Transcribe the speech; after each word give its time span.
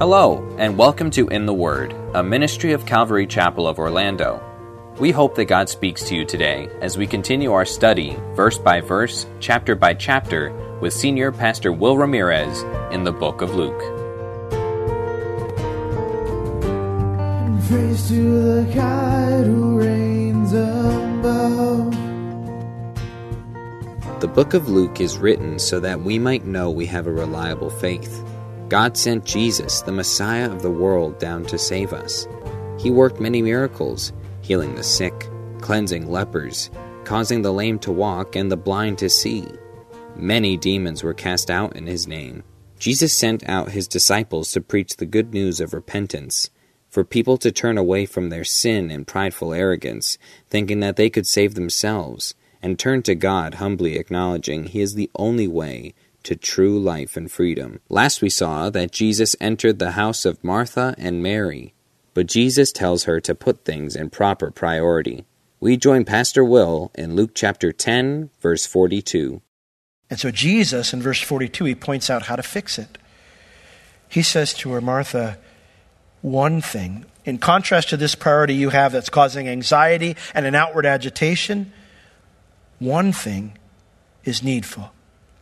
Hello, 0.00 0.42
and 0.56 0.78
welcome 0.78 1.10
to 1.10 1.28
In 1.28 1.44
the 1.44 1.52
Word, 1.52 1.94
a 2.14 2.22
ministry 2.22 2.72
of 2.72 2.86
Calvary 2.86 3.26
Chapel 3.26 3.68
of 3.68 3.78
Orlando. 3.78 4.42
We 4.98 5.10
hope 5.10 5.34
that 5.34 5.44
God 5.44 5.68
speaks 5.68 6.02
to 6.04 6.14
you 6.14 6.24
today 6.24 6.70
as 6.80 6.96
we 6.96 7.06
continue 7.06 7.52
our 7.52 7.66
study, 7.66 8.16
verse 8.32 8.56
by 8.56 8.80
verse, 8.80 9.26
chapter 9.40 9.74
by 9.74 9.92
chapter, 9.92 10.54
with 10.80 10.94
Senior 10.94 11.30
Pastor 11.32 11.70
Will 11.70 11.98
Ramirez 11.98 12.62
in 12.94 13.04
the 13.04 13.12
book 13.12 13.42
of 13.42 13.54
Luke. 13.54 13.78
Praise 17.68 18.08
to 18.08 18.54
the 18.54 18.72
God 18.74 19.44
who 19.44 19.80
reigns 19.80 20.54
above. 20.54 21.90
The 24.22 24.28
book 24.28 24.54
of 24.54 24.66
Luke 24.66 24.98
is 24.98 25.18
written 25.18 25.58
so 25.58 25.78
that 25.78 26.00
we 26.00 26.18
might 26.18 26.46
know 26.46 26.70
we 26.70 26.86
have 26.86 27.06
a 27.06 27.12
reliable 27.12 27.68
faith. 27.68 28.24
God 28.70 28.96
sent 28.96 29.24
Jesus, 29.24 29.82
the 29.82 29.90
Messiah 29.90 30.48
of 30.48 30.62
the 30.62 30.70
world, 30.70 31.18
down 31.18 31.44
to 31.46 31.58
save 31.58 31.92
us. 31.92 32.28
He 32.78 32.88
worked 32.88 33.18
many 33.18 33.42
miracles, 33.42 34.12
healing 34.42 34.76
the 34.76 34.84
sick, 34.84 35.28
cleansing 35.60 36.08
lepers, 36.08 36.70
causing 37.02 37.42
the 37.42 37.52
lame 37.52 37.80
to 37.80 37.90
walk 37.90 38.36
and 38.36 38.48
the 38.48 38.56
blind 38.56 38.98
to 38.98 39.10
see. 39.10 39.44
Many 40.14 40.56
demons 40.56 41.02
were 41.02 41.14
cast 41.14 41.50
out 41.50 41.74
in 41.74 41.88
his 41.88 42.06
name. 42.06 42.44
Jesus 42.78 43.12
sent 43.12 43.42
out 43.48 43.72
his 43.72 43.88
disciples 43.88 44.52
to 44.52 44.60
preach 44.60 44.96
the 44.96 45.04
good 45.04 45.34
news 45.34 45.60
of 45.60 45.74
repentance, 45.74 46.48
for 46.88 47.02
people 47.02 47.38
to 47.38 47.50
turn 47.50 47.76
away 47.76 48.06
from 48.06 48.28
their 48.28 48.44
sin 48.44 48.88
and 48.92 49.04
prideful 49.04 49.52
arrogance, 49.52 50.16
thinking 50.48 50.78
that 50.78 50.94
they 50.94 51.10
could 51.10 51.26
save 51.26 51.54
themselves, 51.54 52.36
and 52.62 52.78
turn 52.78 53.02
to 53.02 53.16
God, 53.16 53.54
humbly 53.54 53.96
acknowledging 53.96 54.66
He 54.66 54.80
is 54.80 54.94
the 54.94 55.10
only 55.16 55.48
way 55.48 55.92
to 56.24 56.36
true 56.36 56.78
life 56.78 57.16
and 57.16 57.30
freedom. 57.30 57.80
Last 57.88 58.22
we 58.22 58.30
saw 58.30 58.70
that 58.70 58.92
Jesus 58.92 59.36
entered 59.40 59.78
the 59.78 59.92
house 59.92 60.24
of 60.24 60.42
Martha 60.44 60.94
and 60.98 61.22
Mary, 61.22 61.74
but 62.14 62.26
Jesus 62.26 62.72
tells 62.72 63.04
her 63.04 63.20
to 63.20 63.34
put 63.34 63.64
things 63.64 63.96
in 63.96 64.10
proper 64.10 64.50
priority. 64.50 65.24
We 65.60 65.76
join 65.76 66.04
Pastor 66.04 66.44
Will 66.44 66.90
in 66.94 67.16
Luke 67.16 67.32
chapter 67.34 67.72
10, 67.72 68.30
verse 68.40 68.66
42. 68.66 69.42
And 70.08 70.18
so 70.18 70.30
Jesus, 70.30 70.92
in 70.92 71.02
verse 71.02 71.20
42, 71.20 71.64
he 71.66 71.74
points 71.74 72.10
out 72.10 72.22
how 72.22 72.36
to 72.36 72.42
fix 72.42 72.78
it. 72.78 72.98
He 74.08 74.22
says 74.22 74.54
to 74.54 74.72
her, 74.72 74.80
Martha, 74.80 75.38
one 76.20 76.60
thing, 76.60 77.06
in 77.24 77.38
contrast 77.38 77.90
to 77.90 77.96
this 77.96 78.14
priority 78.14 78.54
you 78.54 78.70
have 78.70 78.92
that's 78.92 79.08
causing 79.08 79.48
anxiety 79.48 80.16
and 80.34 80.46
an 80.46 80.54
outward 80.54 80.84
agitation, 80.84 81.72
one 82.78 83.12
thing 83.12 83.56
is 84.24 84.42
needful. 84.42 84.92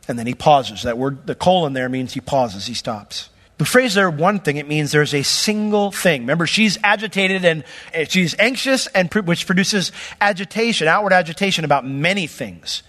And 0.09 0.19
then 0.19 0.27
he 0.27 0.35
pauses. 0.35 0.83
That 0.83 0.99
word, 0.99 1.27
the 1.27 1.35
colon 1.35 1.75
there 1.75 1.89
means 1.89 2.15
he 2.15 2.21
pauses, 2.21 2.67
he 2.67 2.75
stops. 2.75 3.29
The 3.59 3.65
phrase 3.65 3.95
there, 3.95 4.09
one 4.09 4.39
thing, 4.39 4.57
it 4.57 4.69
means 4.69 4.93
there's 4.93 5.15
a 5.15 5.25
single 5.25 5.91
thing. 5.91 6.23
Remember, 6.23 6.47
she's 6.47 6.79
agitated 6.83 7.45
and 7.45 7.65
she's 8.09 8.37
anxious, 8.39 8.87
and 8.89 9.13
which 9.13 9.47
produces 9.47 9.91
agitation, 10.21 10.87
outward 10.87 11.13
agitation 11.13 11.65
about 11.65 11.85
many 11.85 12.29
things. 12.29 12.85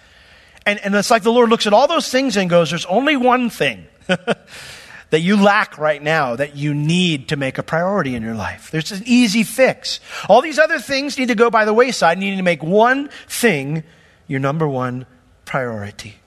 And, 0.67 0.79
and 0.79 0.93
it's 0.93 1.09
like 1.09 1.23
the 1.23 1.31
Lord 1.31 1.49
looks 1.49 1.65
at 1.65 1.73
all 1.73 1.87
those 1.87 2.09
things 2.11 2.37
and 2.37 2.49
goes, 2.49 2.69
There's 2.69 2.85
only 2.85 3.17
one 3.17 3.49
thing 3.49 3.87
that 4.07 5.21
you 5.21 5.41
lack 5.41 5.79
right 5.79 6.01
now 6.01 6.35
that 6.35 6.55
you 6.55 6.75
need 6.75 7.29
to 7.29 7.35
make 7.35 7.57
a 7.57 7.63
priority 7.63 8.13
in 8.13 8.21
your 8.21 8.35
life. 8.35 8.69
There's 8.69 8.91
an 8.91 9.01
easy 9.05 9.41
fix. 9.41 9.99
All 10.27 10.41
these 10.43 10.59
other 10.59 10.77
things 10.77 11.17
need 11.17 11.29
to 11.29 11.35
go 11.35 11.49
by 11.49 11.65
the 11.65 11.73
wayside. 11.73 12.21
You 12.21 12.29
need 12.29 12.37
to 12.37 12.43
make 12.43 12.61
one 12.61 13.09
thing 13.27 13.83
your 14.27 14.39
number 14.39 14.67
one 14.67 15.07
priority. 15.45 16.17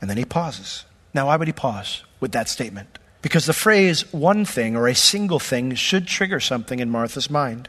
And 0.00 0.08
then 0.08 0.16
he 0.16 0.24
pauses. 0.24 0.84
Now, 1.14 1.26
why 1.26 1.36
would 1.36 1.48
he 1.48 1.52
pause 1.52 2.04
with 2.20 2.32
that 2.32 2.48
statement? 2.48 2.98
Because 3.22 3.46
the 3.46 3.52
phrase 3.52 4.12
one 4.12 4.44
thing 4.44 4.76
or 4.76 4.86
a 4.86 4.94
single 4.94 5.40
thing 5.40 5.74
should 5.74 6.06
trigger 6.06 6.40
something 6.40 6.78
in 6.78 6.90
Martha's 6.90 7.30
mind. 7.30 7.68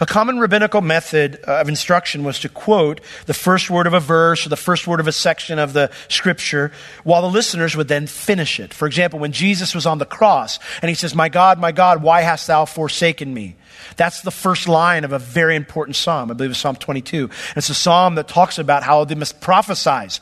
A 0.00 0.06
common 0.06 0.38
rabbinical 0.38 0.80
method 0.80 1.36
of 1.36 1.68
instruction 1.68 2.24
was 2.24 2.38
to 2.40 2.48
quote 2.48 3.00
the 3.26 3.34
first 3.34 3.70
word 3.70 3.86
of 3.86 3.94
a 3.94 4.00
verse 4.00 4.46
or 4.46 4.48
the 4.48 4.56
first 4.56 4.86
word 4.86 5.00
of 5.00 5.08
a 5.08 5.12
section 5.12 5.58
of 5.58 5.72
the 5.72 5.90
scripture 6.08 6.72
while 7.04 7.22
the 7.22 7.28
listeners 7.28 7.76
would 7.76 7.88
then 7.88 8.06
finish 8.06 8.60
it. 8.60 8.72
For 8.72 8.86
example, 8.86 9.18
when 9.18 9.32
Jesus 9.32 9.74
was 9.74 9.86
on 9.86 9.98
the 9.98 10.06
cross 10.06 10.58
and 10.80 10.88
he 10.88 10.94
says, 10.94 11.14
My 11.14 11.28
God, 11.28 11.58
my 11.58 11.72
God, 11.72 12.02
why 12.02 12.22
hast 12.22 12.46
thou 12.46 12.64
forsaken 12.64 13.32
me? 13.32 13.56
That's 13.96 14.22
the 14.22 14.30
first 14.30 14.68
line 14.68 15.04
of 15.04 15.12
a 15.12 15.18
very 15.18 15.56
important 15.56 15.96
psalm. 15.96 16.30
I 16.30 16.34
believe 16.34 16.50
it's 16.50 16.60
Psalm 16.60 16.76
22. 16.76 17.24
And 17.24 17.56
it's 17.56 17.68
a 17.68 17.74
psalm 17.74 18.14
that 18.14 18.28
talks 18.28 18.58
about 18.58 18.82
how 18.82 19.04
they 19.04 19.14
must 19.14 19.40
prophesize 19.40 20.20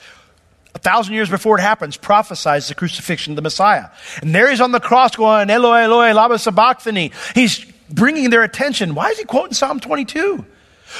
a 0.75 0.78
thousand 0.78 1.14
years 1.14 1.28
before 1.28 1.58
it 1.58 1.62
happens, 1.62 1.97
prophesies 1.97 2.69
the 2.69 2.75
crucifixion 2.75 3.32
of 3.32 3.36
the 3.36 3.42
Messiah. 3.42 3.86
And 4.22 4.34
there 4.34 4.48
he's 4.50 4.60
on 4.60 4.72
the 4.72 4.81
cross 4.81 5.16
going, 5.16 5.50
Eloi, 5.50 5.82
Eloi, 5.82 6.12
lama 6.12 6.38
sabachthani. 6.38 7.12
He's 7.34 7.64
bringing 7.88 8.31
their 8.31 8.42
attention. 8.42 8.94
Why 8.94 9.10
is 9.10 9.19
he 9.19 9.25
quoting 9.25 9.54
Psalm 9.54 9.80
22? 9.80 10.44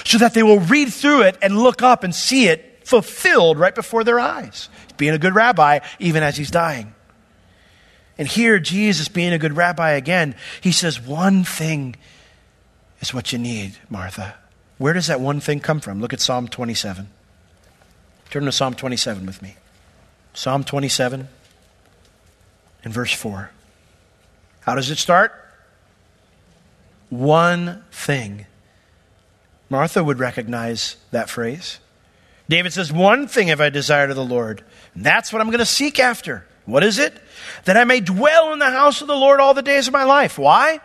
So 0.05 0.19
that 0.19 0.35
they 0.35 0.43
will 0.43 0.61
read 0.61 0.93
through 0.93 1.23
it 1.23 1.39
and 1.43 1.59
look 1.59 1.83
up 1.83 2.05
and 2.05 2.15
see 2.15 2.49
it 2.49 2.83
fulfilled 2.85 3.59
right 3.59 3.75
before 3.75 4.05
their 4.05 4.19
eyes. 4.19 4.69
He's 4.87 4.93
being 4.97 5.15
a 5.15 5.19
good 5.19 5.35
rabbi 5.35 5.81
even 5.99 6.23
as 6.23 6.37
he's 6.37 6.51
dying. 6.51 6.95
And 8.19 8.29
here, 8.29 8.59
Jesus, 8.59 9.09
being 9.09 9.33
a 9.33 9.39
good 9.39 9.57
rabbi 9.57 9.93
again, 9.93 10.35
he 10.61 10.73
says, 10.73 11.01
One 11.01 11.43
thing 11.43 11.97
is 13.01 13.15
what 13.15 13.33
you 13.33 13.39
need, 13.39 13.77
Martha. 13.89 14.35
Where 14.79 14.93
does 14.93 15.07
that 15.07 15.21
one 15.21 15.41
thing 15.41 15.61
come 15.61 15.81
from? 15.81 16.01
Look 16.01 16.13
at 16.13 16.21
Psalm 16.21 16.49
27. 16.49 17.09
Turn 18.31 18.45
to 18.45 18.53
Psalm 18.53 18.75
27 18.75 19.27
with 19.27 19.43
me. 19.43 19.57
Psalm 20.35 20.63
27 20.63 21.29
in 22.85 22.93
verse 22.93 23.13
4. 23.13 23.51
How 24.61 24.75
does 24.75 24.91
it 24.91 24.99
start? 24.99 25.33
One 27.09 27.85
thing. 27.91 28.47
Martha 29.69 30.03
would 30.03 30.19
recognize 30.19 30.97
that 31.11 31.29
phrase. 31.29 31.79
David 32.49 32.73
says, 32.73 32.93
One 32.93 33.27
thing 33.27 33.49
have 33.49 33.61
I 33.61 33.71
desired 33.71 34.11
of 34.11 34.17
the 34.17 34.25
Lord, 34.25 34.63
and 34.95 35.05
that's 35.05 35.33
what 35.33 35.41
I'm 35.41 35.49
going 35.49 35.59
to 35.59 35.67
seek 35.67 35.99
after. 35.99 36.47
What 36.67 36.85
is 36.85 36.99
it? 36.99 37.21
That 37.65 37.77
I 37.77 37.85
may 37.85 38.01
dwell 38.01 38.53
in 38.53 38.59
the 38.59 38.71
house 38.71 39.01
of 39.01 39.09
the 39.09 39.17
Lord 39.17 39.41
all 39.41 39.55
the 39.55 39.63
days 39.63 39.87
of 39.89 39.93
my 39.93 40.05
life. 40.05 40.39
Why? 40.39 40.81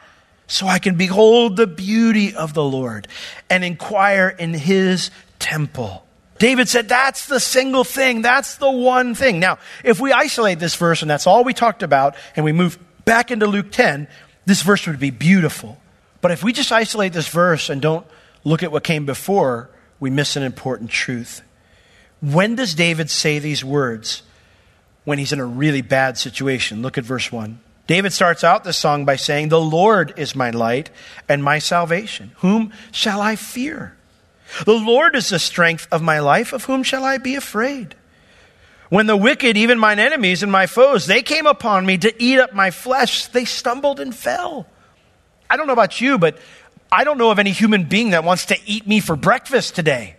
So 0.47 0.67
I 0.67 0.79
can 0.79 0.95
behold 0.95 1.57
the 1.57 1.67
beauty 1.67 2.35
of 2.35 2.53
the 2.53 2.63
Lord 2.63 3.07
and 3.49 3.63
inquire 3.63 4.29
in 4.29 4.53
his 4.53 5.11
temple. 5.39 6.04
David 6.37 6.67
said, 6.67 6.89
That's 6.89 7.27
the 7.27 7.39
single 7.39 7.83
thing. 7.83 8.21
That's 8.21 8.57
the 8.57 8.71
one 8.71 9.15
thing. 9.15 9.39
Now, 9.39 9.57
if 9.83 9.99
we 9.99 10.11
isolate 10.11 10.59
this 10.59 10.75
verse 10.75 11.01
and 11.01 11.09
that's 11.09 11.27
all 11.27 11.43
we 11.43 11.53
talked 11.53 11.83
about, 11.83 12.15
and 12.35 12.43
we 12.43 12.51
move 12.51 12.77
back 13.05 13.31
into 13.31 13.47
Luke 13.47 13.71
10, 13.71 14.07
this 14.45 14.61
verse 14.61 14.85
would 14.87 14.99
be 14.99 15.11
beautiful. 15.11 15.77
But 16.21 16.31
if 16.31 16.43
we 16.43 16.53
just 16.53 16.71
isolate 16.71 17.13
this 17.13 17.27
verse 17.27 17.69
and 17.69 17.81
don't 17.81 18.05
look 18.43 18.63
at 18.63 18.71
what 18.71 18.83
came 18.83 19.05
before, 19.05 19.69
we 19.99 20.09
miss 20.09 20.35
an 20.35 20.43
important 20.43 20.89
truth. 20.89 21.41
When 22.21 22.55
does 22.55 22.73
David 22.73 23.09
say 23.09 23.39
these 23.39 23.63
words? 23.63 24.23
When 25.03 25.19
he's 25.19 25.31
in 25.31 25.39
a 25.39 25.45
really 25.45 25.83
bad 25.83 26.17
situation. 26.17 26.81
Look 26.81 26.97
at 26.97 27.03
verse 27.03 27.31
1. 27.31 27.59
David 27.85 28.11
starts 28.11 28.43
out 28.43 28.63
this 28.63 28.77
song 28.77 29.05
by 29.05 29.15
saying, 29.15 29.49
The 29.49 29.61
Lord 29.61 30.15
is 30.17 30.35
my 30.35 30.49
light 30.49 30.89
and 31.29 31.43
my 31.43 31.59
salvation. 31.59 32.31
Whom 32.37 32.73
shall 32.91 33.21
I 33.21 33.35
fear? 33.35 33.95
The 34.65 34.73
Lord 34.73 35.15
is 35.15 35.29
the 35.29 35.39
strength 35.39 35.87
of 35.91 36.01
my 36.01 36.19
life. 36.19 36.53
Of 36.53 36.65
whom 36.65 36.83
shall 36.83 37.03
I 37.03 37.17
be 37.17 37.35
afraid? 37.35 37.95
When 38.89 39.07
the 39.07 39.17
wicked, 39.17 39.57
even 39.57 39.79
mine 39.79 39.99
enemies 39.99 40.43
and 40.43 40.51
my 40.51 40.67
foes, 40.67 41.07
they 41.07 41.21
came 41.21 41.47
upon 41.47 41.85
me 41.85 41.97
to 41.97 42.23
eat 42.23 42.39
up 42.39 42.53
my 42.53 42.71
flesh, 42.71 43.27
they 43.27 43.45
stumbled 43.45 43.99
and 43.99 44.13
fell. 44.13 44.67
I 45.49 45.57
don't 45.57 45.67
know 45.67 45.73
about 45.73 45.99
you, 45.99 46.17
but 46.17 46.37
I 46.91 47.03
don't 47.03 47.17
know 47.17 47.31
of 47.31 47.39
any 47.39 47.51
human 47.51 47.85
being 47.85 48.11
that 48.11 48.23
wants 48.23 48.45
to 48.47 48.57
eat 48.65 48.87
me 48.87 48.99
for 48.99 49.15
breakfast 49.15 49.75
today. 49.75 50.15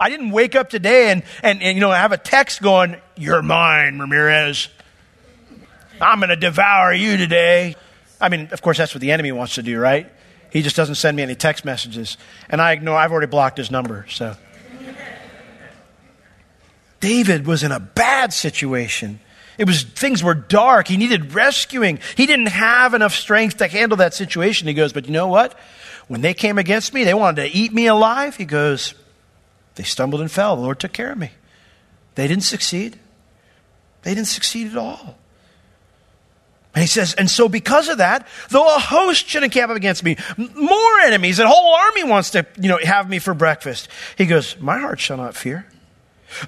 I 0.00 0.08
didn't 0.08 0.30
wake 0.30 0.56
up 0.56 0.70
today 0.70 1.10
and, 1.10 1.22
and, 1.42 1.62
and 1.62 1.76
you 1.76 1.80
know, 1.80 1.90
have 1.90 2.12
a 2.12 2.18
text 2.18 2.62
going, 2.62 2.96
You're 3.16 3.42
mine, 3.42 3.98
Ramirez. 3.98 4.68
I'm 6.00 6.18
going 6.18 6.30
to 6.30 6.36
devour 6.36 6.92
you 6.92 7.16
today. 7.16 7.76
I 8.20 8.28
mean, 8.28 8.48
of 8.50 8.62
course, 8.62 8.78
that's 8.78 8.94
what 8.94 9.00
the 9.00 9.12
enemy 9.12 9.30
wants 9.32 9.54
to 9.56 9.62
do, 9.62 9.78
right? 9.78 10.10
He 10.52 10.60
just 10.60 10.76
doesn't 10.76 10.96
send 10.96 11.16
me 11.16 11.22
any 11.22 11.34
text 11.34 11.64
messages. 11.64 12.18
And 12.50 12.60
I 12.60 12.72
ignore, 12.72 12.96
I've 12.96 13.10
already 13.10 13.26
blocked 13.26 13.56
his 13.56 13.70
number, 13.70 14.04
so. 14.10 14.36
David 17.00 17.46
was 17.46 17.62
in 17.62 17.72
a 17.72 17.80
bad 17.80 18.34
situation. 18.34 19.18
It 19.58 19.66
was 19.66 19.82
things 19.82 20.22
were 20.22 20.34
dark. 20.34 20.88
He 20.88 20.98
needed 20.98 21.34
rescuing. 21.34 21.98
He 22.16 22.26
didn't 22.26 22.46
have 22.46 22.94
enough 22.94 23.14
strength 23.14 23.56
to 23.56 23.66
handle 23.66 23.96
that 23.96 24.14
situation. 24.14 24.68
He 24.68 24.74
goes, 24.74 24.92
"But 24.92 25.06
you 25.06 25.12
know 25.12 25.26
what? 25.26 25.58
When 26.06 26.20
they 26.20 26.34
came 26.34 26.58
against 26.58 26.92
me, 26.94 27.02
they 27.02 27.14
wanted 27.14 27.42
to 27.42 27.56
eat 27.56 27.72
me 27.72 27.86
alive." 27.86 28.36
He 28.36 28.44
goes, 28.44 28.94
"They 29.74 29.84
stumbled 29.84 30.20
and 30.20 30.30
fell. 30.30 30.54
The 30.54 30.62
Lord 30.62 30.78
took 30.78 30.92
care 30.92 31.12
of 31.12 31.18
me. 31.18 31.30
They 32.14 32.28
didn't 32.28 32.44
succeed. 32.44 32.98
They 34.02 34.14
didn't 34.14 34.28
succeed 34.28 34.70
at 34.70 34.76
all." 34.76 35.18
And 36.74 36.80
he 36.80 36.88
says, 36.88 37.14
and 37.14 37.30
so 37.30 37.48
because 37.48 37.88
of 37.88 37.98
that, 37.98 38.26
though 38.48 38.74
a 38.74 38.78
host 38.78 39.28
should 39.28 39.42
encamp 39.42 39.70
up 39.70 39.76
against 39.76 40.02
me, 40.02 40.16
more 40.38 41.00
enemies, 41.00 41.38
a 41.38 41.46
whole 41.46 41.74
army 41.74 42.04
wants 42.04 42.30
to, 42.30 42.46
you 42.58 42.68
know, 42.68 42.78
have 42.82 43.10
me 43.10 43.18
for 43.18 43.34
breakfast. 43.34 43.88
He 44.16 44.24
goes, 44.24 44.58
my 44.58 44.78
heart 44.78 44.98
shall 44.98 45.18
not 45.18 45.36
fear. 45.36 45.66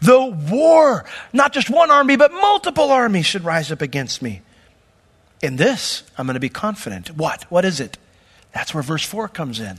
Though 0.01 0.29
war, 0.29 1.05
not 1.35 1.53
just 1.53 1.69
one 1.69 1.91
army, 1.91 2.17
but 2.17 2.33
multiple 2.33 2.91
armies 2.91 3.27
should 3.27 3.45
rise 3.45 3.71
up 3.71 3.83
against 3.83 4.23
me. 4.23 4.41
In 5.43 5.57
this, 5.57 6.05
I'm 6.17 6.27
going 6.27 6.35
to 6.35 6.41
be 6.41 6.49
confident. 6.49 7.09
What? 7.15 7.45
What 7.51 7.67
is 7.67 7.79
it? 7.79 7.99
That's 8.55 8.73
where 8.73 8.83
verse 8.83 9.05
4 9.05 9.29
comes 9.29 9.61
in. 9.61 9.79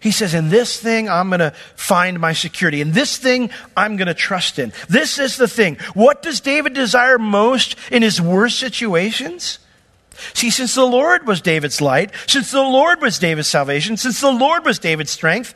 He 0.00 0.12
says, 0.12 0.32
In 0.32 0.48
this 0.48 0.80
thing, 0.80 1.08
I'm 1.08 1.28
going 1.28 1.40
to 1.40 1.52
find 1.76 2.18
my 2.18 2.32
security. 2.32 2.80
In 2.80 2.92
this 2.92 3.18
thing, 3.18 3.50
I'm 3.76 3.96
going 3.96 4.08
to 4.08 4.14
trust 4.14 4.58
in. 4.58 4.72
This 4.88 5.18
is 5.18 5.36
the 5.36 5.48
thing. 5.48 5.76
What 5.94 6.22
does 6.22 6.40
David 6.40 6.72
desire 6.72 7.18
most 7.18 7.76
in 7.92 8.02
his 8.02 8.20
worst 8.20 8.58
situations? 8.58 9.58
See, 10.34 10.50
since 10.50 10.74
the 10.74 10.86
Lord 10.86 11.26
was 11.26 11.40
David's 11.40 11.80
light, 11.80 12.12
since 12.26 12.50
the 12.50 12.62
Lord 12.62 13.00
was 13.00 13.18
David's 13.18 13.48
salvation, 13.48 13.96
since 13.96 14.20
the 14.20 14.30
Lord 14.30 14.64
was 14.64 14.78
David's 14.78 15.10
strength, 15.10 15.54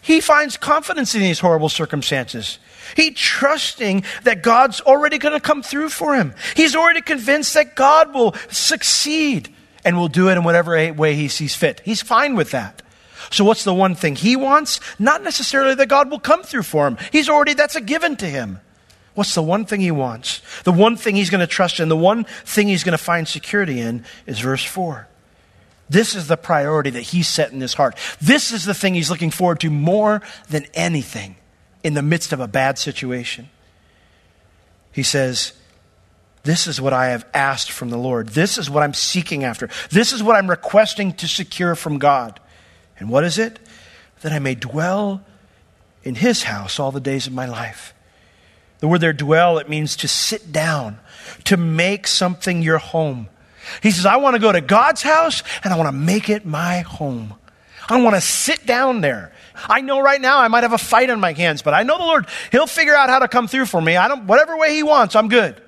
he 0.00 0.20
finds 0.20 0.56
confidence 0.56 1.14
in 1.14 1.20
these 1.20 1.40
horrible 1.40 1.68
circumstances. 1.68 2.58
He 2.96 3.10
trusting 3.10 4.04
that 4.24 4.42
God's 4.42 4.80
already 4.80 5.18
going 5.18 5.34
to 5.34 5.40
come 5.40 5.62
through 5.62 5.90
for 5.90 6.14
him. 6.14 6.34
He's 6.56 6.74
already 6.74 7.02
convinced 7.02 7.54
that 7.54 7.76
God 7.76 8.14
will 8.14 8.34
succeed 8.48 9.54
and 9.84 9.96
will 9.96 10.08
do 10.08 10.28
it 10.28 10.36
in 10.36 10.44
whatever 10.44 10.92
way 10.92 11.14
he 11.14 11.28
sees 11.28 11.54
fit. 11.54 11.80
He's 11.84 12.02
fine 12.02 12.34
with 12.34 12.50
that. 12.52 12.82
So 13.30 13.44
what's 13.44 13.64
the 13.64 13.74
one 13.74 13.94
thing 13.94 14.16
he 14.16 14.36
wants? 14.36 14.80
Not 14.98 15.22
necessarily 15.22 15.74
that 15.76 15.88
God 15.88 16.10
will 16.10 16.18
come 16.18 16.42
through 16.42 16.64
for 16.64 16.86
him. 16.86 16.98
He's 17.12 17.28
already, 17.28 17.54
that's 17.54 17.76
a 17.76 17.80
given 17.80 18.16
to 18.16 18.26
him. 18.26 18.60
What's 19.14 19.34
the 19.34 19.42
one 19.42 19.64
thing 19.64 19.80
he 19.80 19.90
wants? 19.90 20.40
The 20.62 20.72
one 20.72 20.96
thing 20.96 21.16
he's 21.16 21.30
going 21.30 21.40
to 21.40 21.46
trust 21.46 21.80
in, 21.80 21.88
the 21.88 21.96
one 21.96 22.24
thing 22.24 22.68
he's 22.68 22.84
going 22.84 22.96
to 22.96 22.98
find 22.98 23.26
security 23.26 23.80
in 23.80 24.04
is 24.26 24.40
verse 24.40 24.64
4. 24.64 25.08
This 25.88 26.14
is 26.14 26.28
the 26.28 26.36
priority 26.36 26.90
that 26.90 27.02
he's 27.02 27.28
set 27.28 27.52
in 27.52 27.60
his 27.60 27.74
heart. 27.74 27.96
This 28.20 28.52
is 28.52 28.64
the 28.64 28.74
thing 28.74 28.94
he's 28.94 29.10
looking 29.10 29.32
forward 29.32 29.60
to 29.60 29.70
more 29.70 30.22
than 30.48 30.66
anything 30.74 31.36
in 31.82 31.94
the 31.94 32.02
midst 32.02 32.32
of 32.32 32.40
a 32.40 32.46
bad 32.46 32.78
situation. 32.78 33.48
He 34.92 35.02
says, 35.02 35.52
This 36.44 36.68
is 36.68 36.80
what 36.80 36.92
I 36.92 37.08
have 37.08 37.26
asked 37.34 37.72
from 37.72 37.90
the 37.90 37.98
Lord. 37.98 38.30
This 38.30 38.56
is 38.56 38.70
what 38.70 38.84
I'm 38.84 38.94
seeking 38.94 39.42
after. 39.42 39.68
This 39.90 40.12
is 40.12 40.22
what 40.22 40.36
I'm 40.36 40.48
requesting 40.48 41.12
to 41.14 41.26
secure 41.26 41.74
from 41.74 41.98
God. 41.98 42.38
And 43.00 43.08
what 43.08 43.24
is 43.24 43.38
it? 43.38 43.58
That 44.20 44.32
I 44.32 44.38
may 44.38 44.54
dwell 44.54 45.24
in 46.04 46.14
his 46.14 46.44
house 46.44 46.78
all 46.78 46.92
the 46.92 47.00
days 47.00 47.26
of 47.26 47.32
my 47.32 47.46
life. 47.46 47.94
The 48.78 48.88
word 48.88 49.00
there, 49.00 49.12
dwell, 49.12 49.58
it 49.58 49.68
means 49.68 49.96
to 49.96 50.08
sit 50.08 50.52
down, 50.52 50.98
to 51.44 51.56
make 51.56 52.06
something 52.06 52.62
your 52.62 52.78
home. 52.78 53.28
He 53.82 53.90
says, 53.90 54.06
I 54.06 54.16
want 54.16 54.34
to 54.36 54.40
go 54.40 54.52
to 54.52 54.60
God's 54.60 55.02
house 55.02 55.42
and 55.62 55.72
I 55.72 55.76
want 55.76 55.88
to 55.88 55.92
make 55.92 56.30
it 56.30 56.46
my 56.46 56.80
home. 56.80 57.34
I 57.88 58.00
want 58.00 58.14
to 58.14 58.20
sit 58.20 58.66
down 58.66 59.00
there. 59.00 59.32
I 59.54 59.80
know 59.80 60.00
right 60.00 60.20
now 60.20 60.38
I 60.38 60.48
might 60.48 60.62
have 60.62 60.72
a 60.72 60.78
fight 60.78 61.10
on 61.10 61.20
my 61.20 61.32
hands, 61.32 61.60
but 61.60 61.74
I 61.74 61.82
know 61.82 61.98
the 61.98 62.04
Lord, 62.04 62.26
He'll 62.52 62.66
figure 62.66 62.94
out 62.94 63.10
how 63.10 63.18
to 63.18 63.28
come 63.28 63.48
through 63.48 63.66
for 63.66 63.80
me. 63.80 63.96
I 63.96 64.08
don't, 64.08 64.26
whatever 64.26 64.56
way 64.56 64.74
He 64.74 64.82
wants, 64.82 65.14
I'm 65.14 65.28
good. 65.28 65.60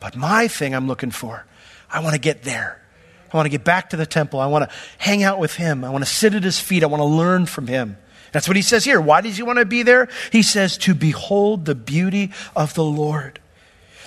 But 0.00 0.16
my 0.16 0.48
thing 0.48 0.74
I'm 0.74 0.86
looking 0.86 1.10
for, 1.10 1.44
I 1.90 2.00
want 2.00 2.14
to 2.14 2.20
get 2.20 2.42
there. 2.42 2.80
I 3.32 3.36
want 3.36 3.46
to 3.46 3.50
get 3.50 3.64
back 3.64 3.90
to 3.90 3.96
the 3.96 4.06
temple. 4.06 4.40
I 4.40 4.46
want 4.46 4.68
to 4.68 4.76
hang 4.98 5.22
out 5.22 5.38
with 5.38 5.54
him. 5.54 5.84
I 5.84 5.90
want 5.90 6.04
to 6.04 6.10
sit 6.10 6.34
at 6.34 6.42
his 6.42 6.58
feet. 6.58 6.82
I 6.82 6.86
want 6.86 7.00
to 7.00 7.04
learn 7.04 7.46
from 7.46 7.66
him. 7.66 7.96
That's 8.32 8.48
what 8.48 8.56
he 8.56 8.62
says 8.62 8.84
here. 8.84 9.00
Why 9.00 9.20
does 9.20 9.36
he 9.36 9.42
want 9.42 9.58
to 9.58 9.64
be 9.64 9.82
there? 9.82 10.08
He 10.30 10.42
says 10.42 10.76
to 10.78 10.94
behold 10.94 11.64
the 11.64 11.74
beauty 11.74 12.32
of 12.54 12.74
the 12.74 12.84
Lord. 12.84 13.40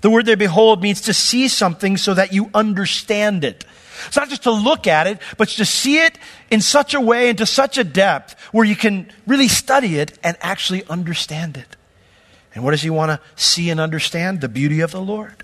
The 0.01 0.09
word 0.09 0.25
there, 0.25 0.37
behold, 0.37 0.81
means 0.81 1.01
to 1.01 1.13
see 1.13 1.47
something 1.47 1.97
so 1.97 2.13
that 2.13 2.31
you 2.31 2.49
understand 2.53 3.43
it. 3.43 3.65
It's 4.07 4.15
not 4.15 4.29
just 4.29 4.43
to 4.43 4.51
look 4.51 4.87
at 4.87 5.07
it, 5.07 5.19
but 5.37 5.49
to 5.49 5.65
see 5.65 5.97
it 5.97 6.17
in 6.49 6.61
such 6.61 6.93
a 6.93 7.01
way 7.01 7.29
and 7.29 7.37
to 7.39 7.45
such 7.45 7.77
a 7.77 7.83
depth 7.83 8.39
where 8.53 8.65
you 8.65 8.75
can 8.75 9.11
really 9.27 9.47
study 9.47 9.97
it 9.97 10.17
and 10.23 10.37
actually 10.41 10.85
understand 10.85 11.57
it. 11.57 11.75
And 12.55 12.63
what 12.63 12.71
does 12.71 12.81
he 12.81 12.89
want 12.89 13.11
to 13.11 13.19
see 13.35 13.69
and 13.69 13.79
understand? 13.79 14.41
The 14.41 14.49
beauty 14.49 14.79
of 14.79 14.91
the 14.91 15.01
Lord. 15.01 15.43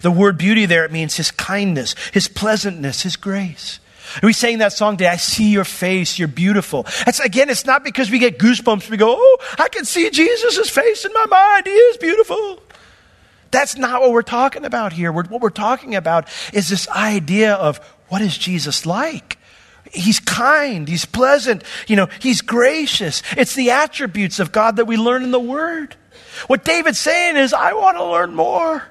The 0.00 0.10
word 0.10 0.38
beauty 0.38 0.66
there, 0.66 0.84
it 0.84 0.92
means 0.92 1.16
his 1.16 1.30
kindness, 1.30 1.94
his 2.12 2.28
pleasantness, 2.28 3.02
his 3.02 3.16
grace. 3.16 3.80
And 4.14 4.24
we 4.24 4.32
sang 4.32 4.58
that 4.58 4.72
song 4.72 4.96
today, 4.96 5.08
I 5.10 5.16
see 5.16 5.50
your 5.50 5.64
face, 5.64 6.18
you're 6.18 6.28
beautiful. 6.28 6.84
That's, 7.04 7.20
again, 7.20 7.48
it's 7.48 7.64
not 7.64 7.84
because 7.84 8.10
we 8.10 8.18
get 8.18 8.38
goosebumps, 8.38 8.90
we 8.90 8.96
go, 8.96 9.14
oh, 9.16 9.38
I 9.58 9.68
can 9.68 9.84
see 9.84 10.10
Jesus' 10.10 10.68
face 10.68 11.04
in 11.04 11.12
my 11.12 11.26
mind, 11.26 11.66
he 11.66 11.72
is 11.72 11.96
beautiful. 11.96 12.62
That's 13.50 13.76
not 13.76 14.00
what 14.00 14.12
we're 14.12 14.22
talking 14.22 14.64
about 14.64 14.92
here. 14.92 15.12
We're, 15.12 15.24
what 15.24 15.42
we're 15.42 15.50
talking 15.50 15.94
about 15.94 16.28
is 16.52 16.68
this 16.68 16.88
idea 16.88 17.54
of 17.54 17.78
what 18.08 18.22
is 18.22 18.36
Jesus 18.36 18.86
like? 18.86 19.38
He's 19.92 20.20
kind, 20.20 20.88
he's 20.88 21.04
pleasant, 21.04 21.64
you 21.86 21.96
know, 21.96 22.08
he's 22.20 22.40
gracious. 22.40 23.22
It's 23.36 23.54
the 23.54 23.70
attributes 23.70 24.40
of 24.40 24.52
God 24.52 24.76
that 24.76 24.86
we 24.86 24.96
learn 24.96 25.22
in 25.22 25.32
the 25.32 25.40
Word. 25.40 25.96
What 26.46 26.64
David's 26.64 26.98
saying 26.98 27.36
is, 27.36 27.52
I 27.52 27.74
want 27.74 27.98
to 27.98 28.04
learn 28.04 28.34
more. 28.34 28.82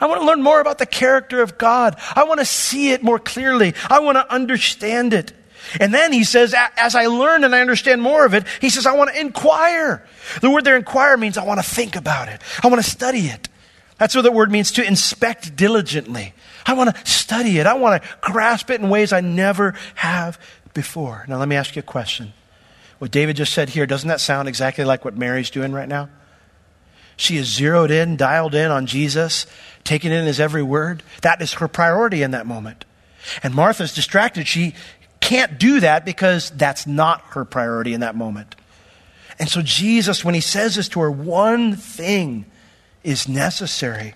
I 0.00 0.06
want 0.06 0.20
to 0.20 0.26
learn 0.26 0.42
more 0.42 0.60
about 0.60 0.78
the 0.78 0.86
character 0.86 1.42
of 1.42 1.58
God. 1.58 1.96
I 2.16 2.24
want 2.24 2.40
to 2.40 2.46
see 2.46 2.92
it 2.92 3.02
more 3.02 3.18
clearly. 3.18 3.74
I 3.88 4.00
want 4.00 4.16
to 4.16 4.32
understand 4.32 5.12
it. 5.12 5.32
And 5.78 5.92
then 5.92 6.12
he 6.12 6.24
says, 6.24 6.54
as 6.76 6.94
I 6.94 7.06
learn 7.06 7.44
and 7.44 7.54
I 7.54 7.60
understand 7.60 8.00
more 8.00 8.24
of 8.24 8.34
it, 8.34 8.44
he 8.60 8.70
says, 8.70 8.86
I 8.86 8.94
want 8.94 9.10
to 9.10 9.20
inquire. 9.20 10.06
The 10.40 10.50
word 10.50 10.64
there, 10.64 10.76
inquire, 10.76 11.16
means 11.16 11.36
I 11.36 11.44
want 11.44 11.62
to 11.62 11.68
think 11.68 11.96
about 11.96 12.28
it. 12.28 12.40
I 12.62 12.68
want 12.68 12.82
to 12.82 12.90
study 12.90 13.26
it. 13.26 13.48
That's 13.98 14.14
what 14.14 14.22
the 14.22 14.32
word 14.32 14.50
means 14.50 14.72
to 14.72 14.84
inspect 14.84 15.54
diligently. 15.54 16.32
I 16.64 16.72
want 16.72 16.94
to 16.94 17.06
study 17.06 17.58
it. 17.58 17.66
I 17.66 17.74
want 17.74 18.02
to 18.02 18.08
grasp 18.22 18.70
it 18.70 18.80
in 18.80 18.88
ways 18.88 19.12
I 19.12 19.20
never 19.20 19.74
have 19.96 20.40
before. 20.72 21.26
Now, 21.28 21.36
let 21.36 21.48
me 21.48 21.56
ask 21.56 21.76
you 21.76 21.80
a 21.80 21.82
question. 21.82 22.32
What 22.98 23.10
David 23.10 23.36
just 23.36 23.52
said 23.52 23.68
here, 23.68 23.86
doesn't 23.86 24.08
that 24.08 24.20
sound 24.20 24.48
exactly 24.48 24.84
like 24.84 25.04
what 25.04 25.16
Mary's 25.16 25.50
doing 25.50 25.72
right 25.72 25.88
now? 25.88 26.08
She 27.20 27.36
is 27.36 27.48
zeroed 27.48 27.90
in, 27.90 28.16
dialed 28.16 28.54
in 28.54 28.70
on 28.70 28.86
Jesus, 28.86 29.44
taking 29.84 30.10
in 30.10 30.24
his 30.24 30.40
every 30.40 30.62
word. 30.62 31.02
That 31.20 31.42
is 31.42 31.52
her 31.54 31.68
priority 31.68 32.22
in 32.22 32.30
that 32.30 32.46
moment. 32.46 32.86
And 33.42 33.54
Martha's 33.54 33.94
distracted. 33.94 34.48
She 34.48 34.74
can't 35.20 35.58
do 35.58 35.80
that 35.80 36.06
because 36.06 36.48
that's 36.48 36.86
not 36.86 37.20
her 37.32 37.44
priority 37.44 37.92
in 37.92 38.00
that 38.00 38.16
moment. 38.16 38.56
And 39.38 39.50
so 39.50 39.60
Jesus, 39.60 40.24
when 40.24 40.34
he 40.34 40.40
says 40.40 40.76
this 40.76 40.88
to 40.88 41.00
her, 41.00 41.10
one 41.10 41.76
thing 41.76 42.46
is 43.04 43.28
necessary. 43.28 44.14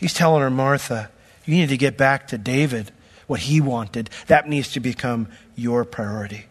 He's 0.00 0.12
telling 0.12 0.42
her, 0.42 0.50
Martha, 0.50 1.12
you 1.44 1.54
need 1.54 1.68
to 1.68 1.76
get 1.76 1.96
back 1.96 2.26
to 2.28 2.36
David, 2.36 2.90
what 3.28 3.40
he 3.40 3.60
wanted. 3.60 4.10
That 4.26 4.48
needs 4.48 4.72
to 4.72 4.80
become 4.80 5.28
your 5.54 5.84
priority. 5.84 6.46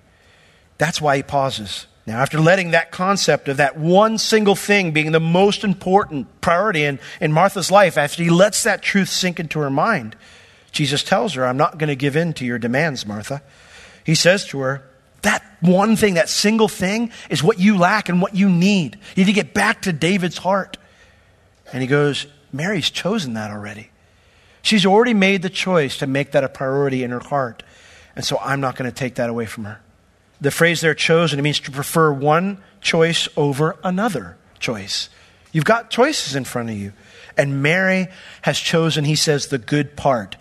That's 0.78 1.02
why 1.02 1.18
he 1.18 1.24
pauses. 1.24 1.88
Now, 2.06 2.20
after 2.20 2.40
letting 2.40 2.72
that 2.72 2.92
concept 2.92 3.48
of 3.48 3.58
that 3.58 3.78
one 3.78 4.18
single 4.18 4.56
thing 4.56 4.92
being 4.92 5.14
the 5.14 5.22
most 5.22 5.64
important 5.64 6.42
priority 6.42 6.84
in, 6.84 7.00
in 7.22 7.32
Martha's 7.32 7.72
life, 7.72 7.98
after 7.98 8.22
he 8.22 8.30
lets 8.30 8.64
that 8.64 8.82
truth 8.82 9.08
sink 9.08 9.40
into 9.40 9.60
her 9.60 9.70
mind, 9.70 10.18
Jesus 10.74 11.02
tells 11.04 11.36
her, 11.36 11.46
I'm 11.46 11.56
not 11.56 11.78
going 11.78 11.88
to 11.88 11.96
give 11.96 12.18
in 12.18 12.34
to 12.34 12.46
your 12.46 12.60
demands, 12.60 13.06
Martha. 13.06 13.42
He 14.06 14.16
says 14.16 14.46
to 14.48 14.60
her, 14.60 14.84
that 15.22 15.44
one 15.62 15.96
thing, 15.96 16.16
that 16.16 16.28
single 16.28 16.68
thing, 16.68 17.12
is 17.30 17.42
what 17.42 17.58
you 17.58 17.78
lack 17.78 18.10
and 18.10 18.22
what 18.22 18.36
you 18.36 18.50
need. 18.50 18.98
You 19.16 19.24
need 19.24 19.32
to 19.32 19.34
get 19.34 19.54
back 19.54 19.84
to 19.84 19.94
David's 19.94 20.38
heart. 20.38 20.78
And 21.72 21.82
he 21.82 21.88
goes, 21.88 22.28
Mary's 22.52 22.90
chosen 22.90 23.36
that 23.36 23.50
already. 23.50 23.92
She's 24.62 24.86
already 24.86 25.14
made 25.14 25.42
the 25.42 25.50
choice 25.50 26.00
to 26.00 26.08
make 26.08 26.32
that 26.32 26.44
a 26.44 26.50
priority 26.50 27.04
in 27.04 27.12
her 27.12 27.20
heart. 27.20 27.64
And 28.14 28.26
so 28.26 28.38
I'm 28.40 28.60
not 28.60 28.76
going 28.76 28.92
to 28.92 28.96
take 28.96 29.16
that 29.16 29.30
away 29.30 29.46
from 29.46 29.64
her 29.64 29.80
the 30.42 30.52
phrase 30.52 30.82
there 30.82 30.94
chosen, 30.94 31.40
it 31.40 31.42
means 31.42 31.60
to 31.62 31.72
prefer 31.72 32.12
one 32.12 32.58
choice 32.82 33.28
over 33.38 33.78
another 33.84 34.38
choice. 34.60 35.10
You've 35.52 35.66
got 35.66 35.90
choices 35.90 36.36
in 36.36 36.44
front 36.44 36.70
of 36.70 36.76
you. 36.76 36.94
And 37.38 37.64
Mary 37.64 38.08
has 38.44 38.60
chosen, 38.60 39.06
he 39.06 39.16
says, 39.16 39.48
the 39.48 39.58
good 39.58 39.96
part. 39.96 40.36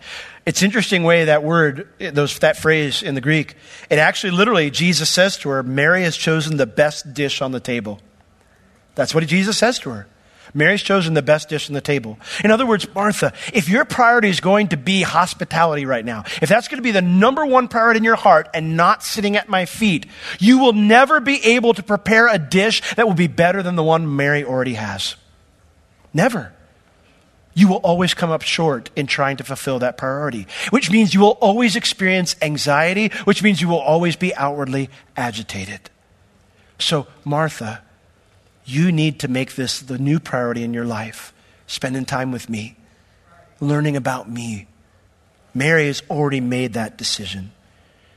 It's 0.45 0.61
interesting 0.61 1.03
way 1.03 1.25
that 1.25 1.43
word, 1.43 1.87
those, 1.99 2.37
that 2.39 2.57
phrase 2.57 3.01
in 3.01 3.15
the 3.15 3.21
Greek, 3.21 3.55
it 3.89 3.97
actually 3.97 4.31
literally, 4.31 4.69
Jesus 4.69 5.09
says 5.09 5.37
to 5.37 5.49
her, 5.49 5.63
Mary 5.63 6.03
has 6.03 6.17
chosen 6.17 6.57
the 6.57 6.65
best 6.67 7.13
dish 7.13 7.41
on 7.41 7.51
the 7.51 7.59
table. 7.59 7.99
That's 8.95 9.15
what 9.15 9.25
Jesus 9.25 9.57
says 9.57 9.79
to 9.79 9.91
her. 9.91 10.07
Mary's 10.53 10.83
chosen 10.83 11.15
the 11.15 11.21
best 11.21 11.49
dish 11.49 11.69
on 11.69 11.73
the 11.73 11.81
table. 11.81 12.17
In 12.43 12.51
other 12.51 12.65
words, 12.65 12.87
Martha, 12.93 13.33
if 13.53 13.69
your 13.69 13.85
priority 13.85 14.29
is 14.29 14.39
going 14.39 14.67
to 14.69 14.77
be 14.77 15.01
hospitality 15.01 15.85
right 15.85 16.05
now, 16.05 16.23
if 16.41 16.49
that's 16.49 16.67
going 16.67 16.77
to 16.77 16.83
be 16.83 16.91
the 16.91 17.01
number 17.01 17.45
one 17.45 17.67
priority 17.67 17.97
in 17.97 18.03
your 18.03 18.15
heart 18.15 18.47
and 18.53 18.77
not 18.77 19.03
sitting 19.03 19.35
at 19.35 19.49
my 19.49 19.65
feet, 19.65 20.05
you 20.39 20.59
will 20.59 20.73
never 20.73 21.19
be 21.19 21.43
able 21.43 21.73
to 21.73 21.81
prepare 21.81 22.27
a 22.27 22.37
dish 22.37 22.95
that 22.95 23.07
will 23.07 23.15
be 23.15 23.27
better 23.27 23.63
than 23.63 23.75
the 23.75 23.83
one 23.83 24.15
Mary 24.15 24.43
already 24.43 24.75
has. 24.75 25.15
Never. 26.13 26.53
You 27.55 27.67
will 27.67 27.77
always 27.77 28.13
come 28.13 28.31
up 28.31 28.41
short 28.41 28.89
in 28.95 29.05
trying 29.05 29.37
to 29.37 29.43
fulfill 29.43 29.79
that 29.79 29.97
priority, 29.97 30.47
which 30.71 30.89
means 30.89 31.13
you 31.13 31.19
will 31.19 31.37
always 31.39 31.75
experience 31.75 32.35
anxiety, 32.41 33.09
which 33.25 33.43
means 33.43 33.61
you 33.61 33.67
will 33.67 33.79
always 33.79 34.15
be 34.15 34.33
outwardly 34.35 34.89
agitated. 35.15 35.91
So, 36.79 37.07
Martha, 37.23 37.82
you 38.65 38.91
need 38.91 39.19
to 39.19 39.27
make 39.27 39.55
this 39.55 39.79
the 39.79 39.97
new 39.97 40.19
priority 40.19 40.63
in 40.63 40.73
your 40.73 40.85
life 40.85 41.33
spending 41.67 42.05
time 42.05 42.31
with 42.31 42.49
me, 42.49 42.77
learning 43.59 43.95
about 43.95 44.29
me. 44.29 44.67
Mary 45.53 45.87
has 45.87 46.01
already 46.09 46.41
made 46.41 46.73
that 46.73 46.97
decision. 46.97 47.51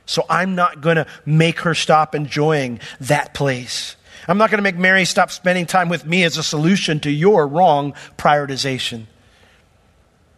So 0.05 0.25
I'm 0.29 0.55
not 0.55 0.81
going 0.81 0.95
to 0.95 1.05
make 1.25 1.59
her 1.59 1.73
stop 1.75 2.15
enjoying 2.15 2.79
that 3.01 3.33
place. 3.33 3.95
I'm 4.27 4.37
not 4.37 4.49
going 4.49 4.57
to 4.57 4.63
make 4.63 4.77
Mary 4.77 5.05
stop 5.05 5.31
spending 5.31 5.65
time 5.65 5.89
with 5.89 6.05
me 6.05 6.23
as 6.23 6.37
a 6.37 6.43
solution 6.43 6.99
to 7.01 7.11
your 7.11 7.47
wrong 7.47 7.93
prioritization. 8.17 9.05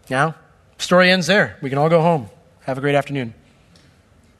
Now, 0.10 0.36
story 0.78 1.12
ends 1.12 1.28
there. 1.28 1.58
We 1.62 1.70
can 1.70 1.78
all 1.78 1.90
go 1.90 2.02
home. 2.02 2.30
Have 2.62 2.78
a 2.78 2.82
great 2.82 2.96
afternoon. 2.96 3.34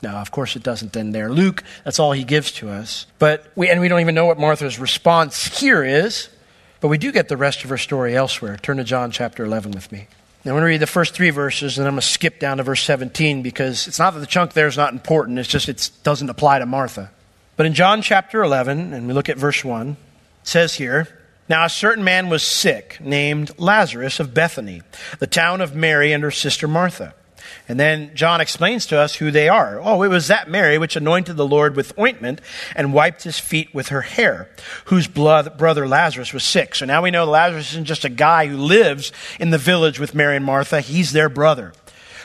No, 0.02 0.12
of 0.12 0.32
course 0.32 0.56
it 0.56 0.64
doesn't 0.64 0.96
end 0.96 1.14
there. 1.14 1.30
Luke, 1.30 1.64
that's 1.84 2.00
all 2.00 2.14
he 2.14 2.24
gives 2.24 2.52
to 2.54 2.70
us. 2.70 3.06
But 3.20 3.52
we, 3.56 3.70
and 3.70 3.82
we 3.82 3.88
don't 3.88 4.00
even 4.00 4.16
know 4.16 4.26
what 4.26 4.40
Martha's 4.40 4.80
response 4.80 5.60
here 5.60 5.84
is, 5.84 6.30
but 6.80 6.88
we 6.88 6.98
do 6.98 7.12
get 7.12 7.28
the 7.28 7.38
rest 7.38 7.64
of 7.64 7.70
her 7.70 7.78
story 7.78 8.16
elsewhere. 8.16 8.58
Turn 8.58 8.78
to 8.78 8.84
John 8.84 9.12
chapter 9.12 9.44
11 9.44 9.72
with 9.72 9.92
me. 9.92 10.08
Now, 10.46 10.52
I'm 10.52 10.56
going 10.56 10.62
to 10.62 10.68
read 10.68 10.78
the 10.80 10.88
first 10.88 11.14
three 11.14 11.32
verses, 11.32 11.78
and 11.78 11.86
I'm 11.86 11.96
going 11.96 12.02
to 12.02 12.08
skip 12.08 12.40
down 12.40 12.58
to 12.58 12.64
verse 12.64 12.82
17 12.84 13.42
because 13.42 13.88
it's 13.88 14.00
not 14.00 14.14
that 14.14 14.22
the 14.22 14.26
chunk 14.26 14.54
there 14.54 14.68
is 14.68 14.78
not 14.78 14.94
important, 14.94 15.38
it's 15.38 15.50
just 15.50 15.68
it 15.68 15.92
doesn't 16.04 16.30
apply 16.30 16.60
to 16.60 16.66
Martha. 16.66 17.12
But 17.58 17.66
in 17.66 17.74
John 17.74 18.02
chapter 18.02 18.42
11, 18.42 18.94
and 18.94 19.06
we 19.06 19.14
look 19.14 19.28
at 19.28 19.38
verse 19.38 19.66
1, 19.66 19.90
it 19.90 19.98
says 20.44 20.76
here, 20.76 21.10
Now 21.50 21.66
a 21.66 21.70
certain 21.70 22.06
man 22.06 22.30
was 22.30 22.42
sick, 22.42 23.00
named 23.02 23.52
Lazarus 23.60 24.22
of 24.22 24.34
Bethany, 24.34 24.82
the 25.20 25.28
town 25.28 25.60
of 25.60 25.76
Mary 25.76 26.14
and 26.14 26.24
her 26.24 26.32
sister 26.32 26.70
Martha. 26.70 27.14
And 27.68 27.80
then 27.80 28.12
John 28.16 28.42
explains 28.42 28.86
to 28.88 28.98
us 28.98 29.16
who 29.16 29.32
they 29.32 29.50
are. 29.50 29.80
Oh, 29.82 30.02
it 30.04 30.08
was 30.08 30.28
that 30.28 30.50
Mary 30.50 30.78
which 30.78 30.96
anointed 30.96 31.38
the 31.38 31.48
Lord 31.48 31.76
with 31.76 31.98
ointment 31.98 32.42
and 32.76 32.94
wiped 32.94 33.24
his 33.24 33.40
feet 33.40 33.74
with 33.74 33.90
her 33.90 34.02
hair, 34.02 34.50
whose 34.86 35.08
blood, 35.08 35.58
brother 35.58 35.88
Lazarus 35.88 36.34
was 36.34 36.44
sick. 36.44 36.76
So 36.76 36.86
now 36.86 37.02
we 37.02 37.12
know 37.12 37.26
Lazarus 37.26 37.72
isn't 37.72 37.86
just 37.86 38.06
a 38.06 38.10
guy 38.10 38.48
who 38.48 38.58
lives 38.58 39.12
in 39.40 39.50
the 39.50 39.58
village 39.58 40.00
with 40.00 40.16
Mary 40.16 40.36
and 40.36 40.46
Martha, 40.46 40.82
he's 40.82 41.12
their 41.12 41.30
brother. 41.30 41.74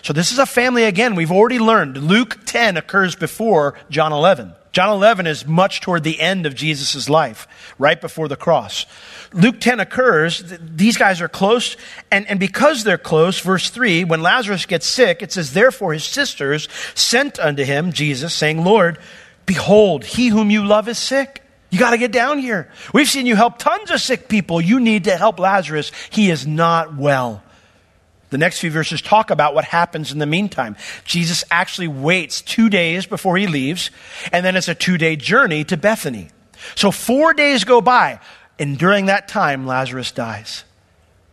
So 0.02 0.12
this 0.12 0.32
is 0.32 0.38
a 0.38 0.44
family 0.44 0.84
again. 0.84 1.14
We've 1.14 1.32
already 1.32 1.58
learned 1.58 1.96
Luke 1.96 2.40
10 2.44 2.76
occurs 2.76 3.16
before 3.16 3.74
John 3.88 4.12
11. 4.12 4.52
John 4.74 4.90
11 4.90 5.26
is 5.26 5.46
much 5.46 5.80
toward 5.80 6.02
the 6.02 6.20
end 6.20 6.46
of 6.46 6.54
Jesus' 6.54 7.08
life, 7.08 7.46
right 7.78 7.98
before 7.98 8.28
the 8.28 8.36
cross. 8.36 8.86
Luke 9.34 9.60
10 9.60 9.80
occurs, 9.80 10.44
these 10.60 10.96
guys 10.96 11.20
are 11.20 11.28
close, 11.28 11.76
and, 12.10 12.26
and 12.28 12.38
because 12.38 12.84
they're 12.84 12.96
close, 12.96 13.40
verse 13.40 13.68
3, 13.70 14.04
when 14.04 14.22
Lazarus 14.22 14.64
gets 14.66 14.86
sick, 14.86 15.22
it 15.22 15.32
says, 15.32 15.52
Therefore 15.52 15.92
his 15.92 16.04
sisters 16.04 16.68
sent 16.94 17.38
unto 17.40 17.64
him, 17.64 17.92
Jesus, 17.92 18.32
saying, 18.32 18.64
Lord, 18.64 18.98
behold, 19.44 20.04
he 20.04 20.28
whom 20.28 20.50
you 20.50 20.64
love 20.64 20.88
is 20.88 20.98
sick. 20.98 21.42
You 21.70 21.80
got 21.80 21.90
to 21.90 21.98
get 21.98 22.12
down 22.12 22.38
here. 22.38 22.70
We've 22.92 23.08
seen 23.08 23.26
you 23.26 23.34
help 23.34 23.58
tons 23.58 23.90
of 23.90 24.00
sick 24.00 24.28
people. 24.28 24.60
You 24.60 24.78
need 24.78 25.04
to 25.04 25.16
help 25.16 25.40
Lazarus. 25.40 25.90
He 26.10 26.30
is 26.30 26.46
not 26.46 26.94
well. 26.94 27.42
The 28.30 28.38
next 28.38 28.60
few 28.60 28.70
verses 28.70 29.02
talk 29.02 29.30
about 29.30 29.54
what 29.54 29.64
happens 29.64 30.12
in 30.12 30.20
the 30.20 30.26
meantime. 30.26 30.76
Jesus 31.04 31.42
actually 31.50 31.88
waits 31.88 32.42
two 32.42 32.68
days 32.68 33.06
before 33.06 33.36
he 33.36 33.48
leaves, 33.48 33.90
and 34.32 34.46
then 34.46 34.54
it's 34.54 34.68
a 34.68 34.74
two 34.74 34.98
day 34.98 35.16
journey 35.16 35.64
to 35.64 35.76
Bethany. 35.76 36.28
So 36.76 36.90
four 36.90 37.34
days 37.34 37.64
go 37.64 37.80
by, 37.80 38.20
and 38.58 38.78
during 38.78 39.06
that 39.06 39.28
time, 39.28 39.66
Lazarus 39.66 40.12
dies. 40.12 40.64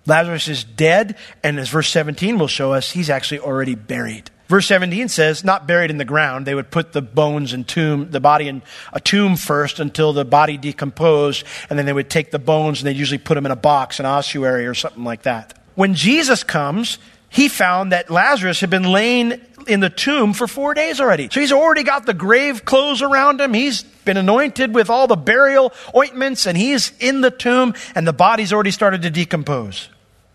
Lazarus 0.05 0.47
is 0.47 0.63
dead, 0.63 1.15
and 1.43 1.59
as 1.59 1.69
verse 1.69 1.89
17 1.89 2.39
will 2.39 2.47
show 2.47 2.73
us, 2.73 2.91
he's 2.91 3.09
actually 3.09 3.39
already 3.39 3.75
buried. 3.75 4.31
Verse 4.47 4.67
17 4.67 5.07
says, 5.07 5.45
not 5.45 5.65
buried 5.65 5.91
in 5.91 5.97
the 5.97 6.03
ground. 6.03 6.45
They 6.45 6.55
would 6.55 6.71
put 6.71 6.91
the 6.91 7.01
bones 7.01 7.53
and 7.53 7.65
tomb, 7.65 8.11
the 8.11 8.19
body 8.19 8.49
in 8.49 8.63
a 8.91 8.99
tomb 8.99 9.37
first 9.37 9.79
until 9.79 10.11
the 10.11 10.25
body 10.25 10.57
decomposed, 10.57 11.45
and 11.69 11.79
then 11.79 11.85
they 11.85 11.93
would 11.93 12.09
take 12.09 12.31
the 12.31 12.39
bones 12.39 12.81
and 12.81 12.87
they'd 12.87 12.97
usually 12.97 13.17
put 13.17 13.35
them 13.35 13.45
in 13.45 13.51
a 13.53 13.55
box, 13.55 14.01
an 14.01 14.05
ossuary 14.05 14.67
or 14.67 14.73
something 14.73 15.05
like 15.05 15.21
that. 15.21 15.57
When 15.75 15.93
Jesus 15.93 16.43
comes, 16.43 16.97
he 17.29 17.47
found 17.47 17.93
that 17.93 18.09
Lazarus 18.11 18.59
had 18.59 18.69
been 18.69 18.91
laying 18.91 19.39
in 19.67 19.79
the 19.79 19.89
tomb 19.89 20.33
for 20.33 20.47
four 20.47 20.73
days 20.73 20.99
already. 20.99 21.29
So 21.31 21.39
he's 21.39 21.51
already 21.51 21.83
got 21.83 22.05
the 22.05 22.13
grave 22.13 22.65
clothes 22.65 23.01
around 23.01 23.41
him. 23.41 23.53
He's 23.53 23.83
been 23.83 24.17
anointed 24.17 24.73
with 24.73 24.89
all 24.89 25.07
the 25.07 25.15
burial 25.15 25.73
ointments, 25.95 26.45
and 26.45 26.57
he's 26.57 26.93
in 26.99 27.21
the 27.21 27.31
tomb, 27.31 27.73
and 27.95 28.07
the 28.07 28.13
body's 28.13 28.53
already 28.53 28.71
started 28.71 29.01
to 29.03 29.09
decompose. 29.09 29.89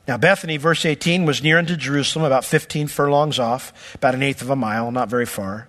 Now, 0.09 0.17
Bethany, 0.17 0.57
verse 0.57 0.85
18, 0.85 1.25
was 1.25 1.43
near 1.43 1.59
unto 1.59 1.77
Jerusalem, 1.77 2.25
about 2.25 2.45
15 2.45 2.87
furlongs 2.87 3.39
off, 3.39 3.95
about 3.97 4.15
an 4.15 4.23
eighth 4.23 4.41
of 4.41 4.51
a 4.51 4.57
mile, 4.57 4.91
not 4.93 5.09
very 5.09 5.27
far. 5.27 5.69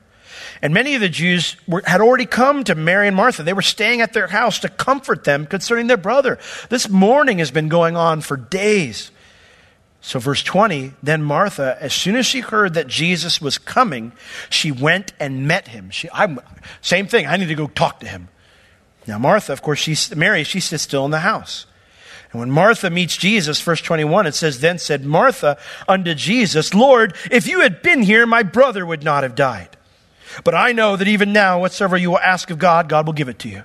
And 0.62 0.74
many 0.74 0.96
of 0.96 1.02
the 1.02 1.10
Jews 1.10 1.56
were, 1.68 1.84
had 1.86 2.02
already 2.02 2.26
come 2.26 2.64
to 2.66 2.76
Mary 2.76 3.08
and 3.08 3.16
Martha. 3.16 3.44
They 3.44 3.54
were 3.54 3.62
staying 3.62 4.02
at 4.02 4.14
their 4.14 4.28
house 4.28 4.60
to 4.60 4.70
comfort 4.70 5.24
them 5.24 5.46
concerning 5.46 5.88
their 5.88 5.98
brother. 5.98 6.38
This 6.70 6.90
mourning 6.90 7.40
has 7.40 7.52
been 7.52 7.68
going 7.68 7.96
on 7.96 8.22
for 8.22 8.38
days. 8.38 9.12
So, 10.02 10.20
verse 10.20 10.44
20, 10.44 10.94
then 11.02 11.24
Martha, 11.24 11.78
as 11.82 11.94
soon 11.94 12.16
as 12.16 12.26
she 12.26 12.40
heard 12.40 12.76
that 12.76 12.88
Jesus 12.88 13.42
was 13.42 13.58
coming, 13.58 14.14
she 14.50 14.72
went 14.72 15.12
and 15.20 15.48
met 15.48 15.70
him. 15.70 15.90
She, 15.90 16.08
I'm, 16.14 16.40
same 16.82 17.08
thing, 17.08 17.26
I 17.26 17.36
need 17.38 17.48
to 17.48 17.56
go 17.56 17.68
talk 17.68 18.00
to 18.02 18.08
him. 18.08 18.30
Now, 19.08 19.18
Martha, 19.18 19.54
of 19.54 19.62
course, 19.62 19.80
she's, 19.80 20.16
Mary, 20.16 20.44
she 20.44 20.60
sits 20.60 20.84
still 20.84 21.06
in 21.06 21.12
the 21.12 21.20
house. 21.20 21.66
And 22.32 22.40
when 22.40 22.52
Martha 22.52 22.90
meets 22.90 23.16
Jesus, 23.16 23.62
verse 23.62 23.82
21, 23.82 24.28
it 24.28 24.36
says, 24.36 24.60
Then 24.60 24.78
said 24.78 25.06
Martha 25.06 25.58
unto 25.88 26.14
Jesus, 26.14 26.74
Lord, 26.74 27.16
if 27.32 27.48
you 27.48 27.62
had 27.62 27.82
been 27.82 28.04
here, 28.04 28.26
my 28.26 28.44
brother 28.44 28.86
would 28.86 29.04
not 29.04 29.24
have 29.24 29.34
died. 29.34 29.78
But 30.44 30.54
I 30.54 30.74
know 30.74 30.98
that 30.98 31.08
even 31.08 31.32
now, 31.32 31.62
whatsoever 31.62 31.96
you 31.96 32.12
will 32.12 32.20
ask 32.20 32.50
of 32.50 32.60
God, 32.60 32.90
God 32.90 33.06
will 33.06 33.14
give 33.14 33.30
it 33.30 33.40
to 33.40 33.50
you. 33.50 33.64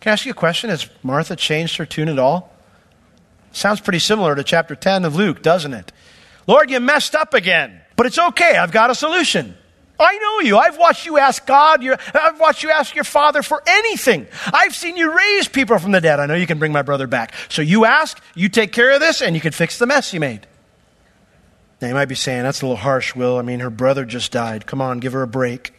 Can 0.00 0.10
I 0.10 0.12
ask 0.12 0.24
you 0.24 0.30
a 0.30 0.34
question? 0.34 0.70
Has 0.70 0.88
Martha 1.02 1.34
changed 1.34 1.76
her 1.78 1.86
tune 1.86 2.08
at 2.08 2.18
all? 2.18 2.53
Sounds 3.64 3.80
pretty 3.80 3.98
similar 3.98 4.34
to 4.34 4.44
chapter 4.44 4.74
10 4.74 5.06
of 5.06 5.16
Luke, 5.16 5.40
doesn't 5.42 5.72
it? 5.72 5.90
Lord, 6.46 6.68
you 6.68 6.80
messed 6.80 7.14
up 7.14 7.32
again, 7.32 7.80
but 7.96 8.04
it's 8.04 8.18
okay. 8.18 8.58
I've 8.58 8.72
got 8.72 8.90
a 8.90 8.94
solution. 8.94 9.56
I 9.98 10.18
know 10.18 10.40
you. 10.40 10.58
I've 10.58 10.76
watched 10.76 11.06
you 11.06 11.16
ask 11.16 11.46
God. 11.46 11.82
I've 11.82 12.38
watched 12.38 12.62
you 12.62 12.70
ask 12.70 12.94
your 12.94 13.04
father 13.04 13.42
for 13.42 13.62
anything. 13.66 14.26
I've 14.52 14.74
seen 14.74 14.98
you 14.98 15.16
raise 15.16 15.48
people 15.48 15.78
from 15.78 15.92
the 15.92 16.02
dead. 16.02 16.20
I 16.20 16.26
know 16.26 16.34
you 16.34 16.46
can 16.46 16.58
bring 16.58 16.72
my 16.72 16.82
brother 16.82 17.06
back. 17.06 17.32
So 17.48 17.62
you 17.62 17.86
ask, 17.86 18.22
you 18.34 18.50
take 18.50 18.70
care 18.70 18.90
of 18.90 19.00
this, 19.00 19.22
and 19.22 19.34
you 19.34 19.40
can 19.40 19.52
fix 19.52 19.78
the 19.78 19.86
mess 19.86 20.12
you 20.12 20.20
made. 20.20 20.46
Now 21.80 21.88
you 21.88 21.94
might 21.94 22.04
be 22.04 22.16
saying, 22.16 22.42
that's 22.42 22.60
a 22.60 22.66
little 22.66 22.76
harsh, 22.76 23.16
Will. 23.16 23.38
I 23.38 23.42
mean, 23.42 23.60
her 23.60 23.70
brother 23.70 24.04
just 24.04 24.30
died. 24.30 24.66
Come 24.66 24.82
on, 24.82 25.00
give 25.00 25.14
her 25.14 25.22
a 25.22 25.26
break. 25.26 25.72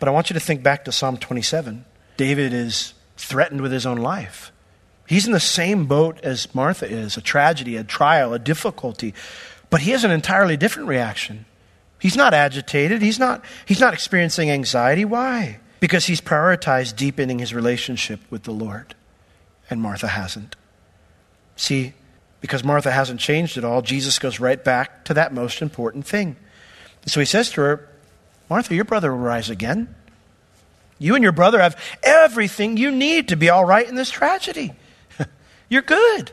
But 0.00 0.08
I 0.08 0.10
want 0.10 0.30
you 0.30 0.34
to 0.34 0.40
think 0.40 0.64
back 0.64 0.84
to 0.86 0.90
Psalm 0.90 1.16
27. 1.16 1.84
David 2.16 2.52
is 2.52 2.94
threatened 3.16 3.60
with 3.60 3.70
his 3.70 3.86
own 3.86 3.98
life. 3.98 4.50
He's 5.06 5.26
in 5.26 5.32
the 5.32 5.40
same 5.40 5.86
boat 5.86 6.18
as 6.22 6.54
Martha 6.54 6.86
is 6.86 7.16
a 7.16 7.20
tragedy, 7.20 7.76
a 7.76 7.84
trial, 7.84 8.32
a 8.32 8.38
difficulty. 8.38 9.14
But 9.70 9.82
he 9.82 9.90
has 9.90 10.04
an 10.04 10.10
entirely 10.10 10.56
different 10.56 10.88
reaction. 10.88 11.44
He's 11.98 12.16
not 12.16 12.34
agitated, 12.34 13.02
he's 13.02 13.18
not, 13.18 13.44
he's 13.66 13.80
not 13.80 13.94
experiencing 13.94 14.50
anxiety. 14.50 15.04
Why? 15.04 15.60
Because 15.80 16.06
he's 16.06 16.20
prioritized 16.20 16.96
deepening 16.96 17.38
his 17.38 17.54
relationship 17.54 18.20
with 18.30 18.42
the 18.42 18.52
Lord, 18.52 18.94
and 19.70 19.80
Martha 19.80 20.08
hasn't. 20.08 20.56
See, 21.56 21.94
because 22.40 22.62
Martha 22.62 22.90
hasn't 22.90 23.20
changed 23.20 23.56
at 23.56 23.64
all, 23.64 23.80
Jesus 23.80 24.18
goes 24.18 24.38
right 24.38 24.62
back 24.62 25.04
to 25.06 25.14
that 25.14 25.32
most 25.32 25.62
important 25.62 26.06
thing. 26.06 26.36
So 27.06 27.20
he 27.20 27.26
says 27.26 27.50
to 27.52 27.60
her, 27.62 27.88
Martha, 28.50 28.74
your 28.74 28.84
brother 28.84 29.12
will 29.12 29.22
rise 29.22 29.48
again. 29.48 29.94
You 30.98 31.14
and 31.14 31.22
your 31.22 31.32
brother 31.32 31.60
have 31.60 31.82
everything 32.02 32.76
you 32.76 32.90
need 32.90 33.28
to 33.28 33.36
be 33.36 33.48
all 33.50 33.64
right 33.64 33.88
in 33.88 33.94
this 33.94 34.10
tragedy. 34.10 34.74
You're 35.68 35.82
good. 35.82 36.32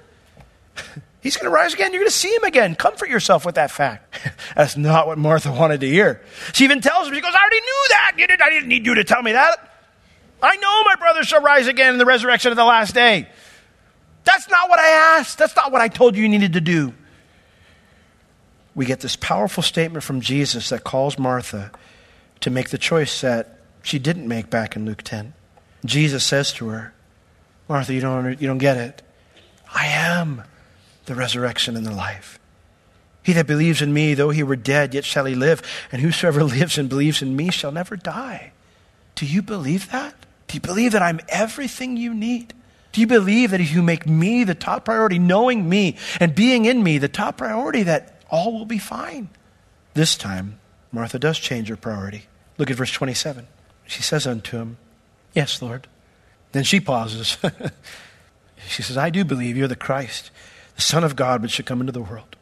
He's 1.21 1.37
going 1.37 1.45
to 1.45 1.51
rise 1.51 1.73
again. 1.73 1.93
You're 1.93 2.01
going 2.01 2.09
to 2.09 2.15
see 2.15 2.33
him 2.33 2.43
again. 2.43 2.75
Comfort 2.75 3.07
yourself 3.07 3.45
with 3.45 3.55
that 3.55 3.69
fact. 3.69 4.19
That's 4.55 4.75
not 4.75 5.05
what 5.05 5.19
Martha 5.19 5.51
wanted 5.51 5.81
to 5.81 5.87
hear. 5.87 6.21
She 6.53 6.63
even 6.63 6.81
tells 6.81 7.07
him, 7.07 7.13
she 7.13 7.21
goes, 7.21 7.33
I 7.33 7.39
already 7.39 7.61
knew 7.61 7.85
that. 7.89 8.13
You 8.17 8.27
did, 8.27 8.41
I 8.41 8.49
didn't 8.49 8.69
need 8.69 8.85
you 8.85 8.95
to 8.95 9.03
tell 9.03 9.21
me 9.21 9.33
that. 9.33 9.69
I 10.41 10.55
know 10.55 10.83
my 10.83 10.95
brother 10.95 11.23
shall 11.23 11.41
rise 11.41 11.67
again 11.67 11.93
in 11.93 11.99
the 11.99 12.05
resurrection 12.05 12.49
of 12.51 12.57
the 12.57 12.65
last 12.65 12.95
day. 12.95 13.27
That's 14.23 14.49
not 14.49 14.69
what 14.69 14.79
I 14.79 15.17
asked. 15.19 15.37
That's 15.37 15.55
not 15.55 15.71
what 15.71 15.81
I 15.81 15.87
told 15.87 16.15
you 16.15 16.23
you 16.23 16.29
needed 16.29 16.53
to 16.53 16.61
do. 16.61 16.93
We 18.73 18.85
get 18.85 19.01
this 19.01 19.15
powerful 19.15 19.61
statement 19.61 20.03
from 20.03 20.21
Jesus 20.21 20.69
that 20.69 20.83
calls 20.83 21.19
Martha 21.19 21.71
to 22.39 22.49
make 22.49 22.69
the 22.69 22.77
choice 22.77 23.21
that 23.21 23.59
she 23.83 23.99
didn't 23.99 24.27
make 24.27 24.49
back 24.49 24.75
in 24.75 24.85
Luke 24.85 25.03
10. 25.03 25.33
Jesus 25.85 26.23
says 26.23 26.53
to 26.53 26.69
her, 26.69 26.93
Martha, 27.67 27.93
you 27.93 28.01
don't, 28.01 28.41
you 28.41 28.47
don't 28.47 28.57
get 28.57 28.77
it. 28.77 29.01
I 29.73 29.87
am 29.87 30.43
the 31.05 31.15
resurrection 31.15 31.75
and 31.75 31.85
the 31.85 31.93
life. 31.93 32.39
He 33.23 33.33
that 33.33 33.47
believes 33.47 33.81
in 33.81 33.93
me, 33.93 34.13
though 34.13 34.31
he 34.31 34.43
were 34.43 34.55
dead, 34.55 34.93
yet 34.93 35.05
shall 35.05 35.25
he 35.25 35.35
live. 35.35 35.61
And 35.91 36.01
whosoever 36.01 36.43
lives 36.43 36.77
and 36.77 36.89
believes 36.89 37.21
in 37.21 37.35
me 37.35 37.51
shall 37.51 37.71
never 37.71 37.95
die. 37.95 38.53
Do 39.15 39.25
you 39.25 39.41
believe 39.41 39.91
that? 39.91 40.15
Do 40.47 40.55
you 40.55 40.61
believe 40.61 40.91
that 40.93 41.01
I'm 41.01 41.19
everything 41.29 41.97
you 41.97 42.13
need? 42.13 42.53
Do 42.91 42.99
you 42.99 43.07
believe 43.07 43.51
that 43.51 43.61
if 43.61 43.71
you 43.71 43.81
make 43.81 44.05
me 44.05 44.43
the 44.43 44.55
top 44.55 44.85
priority, 44.85 45.17
knowing 45.17 45.69
me 45.69 45.95
and 46.19 46.35
being 46.35 46.65
in 46.65 46.83
me 46.83 46.97
the 46.97 47.07
top 47.07 47.37
priority, 47.37 47.83
that 47.83 48.21
all 48.29 48.51
will 48.51 48.65
be 48.65 48.79
fine? 48.79 49.29
This 49.93 50.17
time, 50.17 50.59
Martha 50.91 51.19
does 51.19 51.39
change 51.39 51.69
her 51.69 51.77
priority. 51.77 52.25
Look 52.57 52.69
at 52.69 52.75
verse 52.75 52.91
27. 52.91 53.47
She 53.87 54.01
says 54.01 54.27
unto 54.27 54.57
him, 54.57 54.77
Yes, 55.33 55.61
Lord. 55.61 55.87
Then 56.51 56.63
she 56.63 56.81
pauses. 56.81 57.37
she 58.67 58.81
says, 58.81 58.97
I 58.97 59.09
do 59.09 59.23
believe 59.23 59.57
you're 59.57 59.67
the 59.67 59.75
Christ, 59.75 60.31
the 60.75 60.81
Son 60.81 61.03
of 61.03 61.15
God, 61.15 61.41
which 61.41 61.51
should 61.51 61.65
come 61.65 61.81
into 61.81 61.91
the 61.91 62.01
world. 62.01 62.35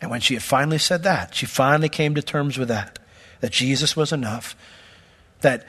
And 0.00 0.10
when 0.10 0.20
she 0.20 0.34
had 0.34 0.42
finally 0.42 0.78
said 0.78 1.04
that, 1.04 1.34
she 1.34 1.46
finally 1.46 1.88
came 1.88 2.14
to 2.14 2.22
terms 2.22 2.58
with 2.58 2.68
that, 2.68 2.98
that 3.40 3.52
Jesus 3.52 3.96
was 3.96 4.12
enough, 4.12 4.56
that 5.40 5.64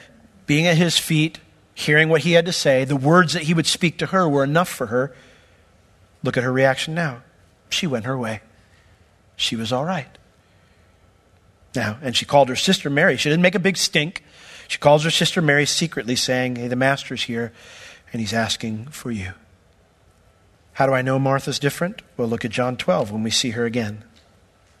being 0.46 0.66
at 0.66 0.76
his 0.76 0.98
feet, 0.98 1.38
hearing 1.74 2.08
what 2.08 2.22
he 2.22 2.32
had 2.32 2.46
to 2.46 2.52
say, 2.52 2.84
the 2.84 2.96
words 2.96 3.32
that 3.32 3.42
he 3.42 3.54
would 3.54 3.66
speak 3.66 3.98
to 3.98 4.06
her 4.06 4.28
were 4.28 4.44
enough 4.44 4.68
for 4.68 4.86
her. 4.86 5.14
Look 6.22 6.36
at 6.36 6.44
her 6.44 6.52
reaction 6.52 6.94
now. 6.94 7.22
She 7.70 7.86
went 7.86 8.06
her 8.06 8.18
way. 8.18 8.40
She 9.36 9.56
was 9.56 9.72
all 9.72 9.84
right. 9.84 10.18
Now, 11.74 11.98
and 12.02 12.16
she 12.16 12.24
called 12.24 12.48
her 12.48 12.56
sister 12.56 12.88
Mary. 12.88 13.16
She 13.16 13.28
didn't 13.28 13.42
make 13.42 13.56
a 13.56 13.60
big 13.60 13.76
stink. 13.76 14.24
She 14.68 14.78
calls 14.78 15.04
her 15.04 15.10
sister 15.10 15.42
Mary 15.42 15.66
secretly, 15.66 16.16
saying, 16.16 16.56
Hey, 16.56 16.68
the 16.68 16.76
master's 16.76 17.24
here, 17.24 17.52
and 18.12 18.20
he's 18.20 18.32
asking 18.32 18.86
for 18.86 19.10
you. 19.10 19.32
How 20.74 20.86
do 20.86 20.92
I 20.92 21.02
know 21.02 21.18
Martha's 21.18 21.58
different? 21.58 22.02
Well, 22.16 22.28
look 22.28 22.44
at 22.44 22.50
John 22.50 22.76
12 22.76 23.10
when 23.10 23.22
we 23.22 23.30
see 23.30 23.50
her 23.50 23.64
again. 23.64 24.04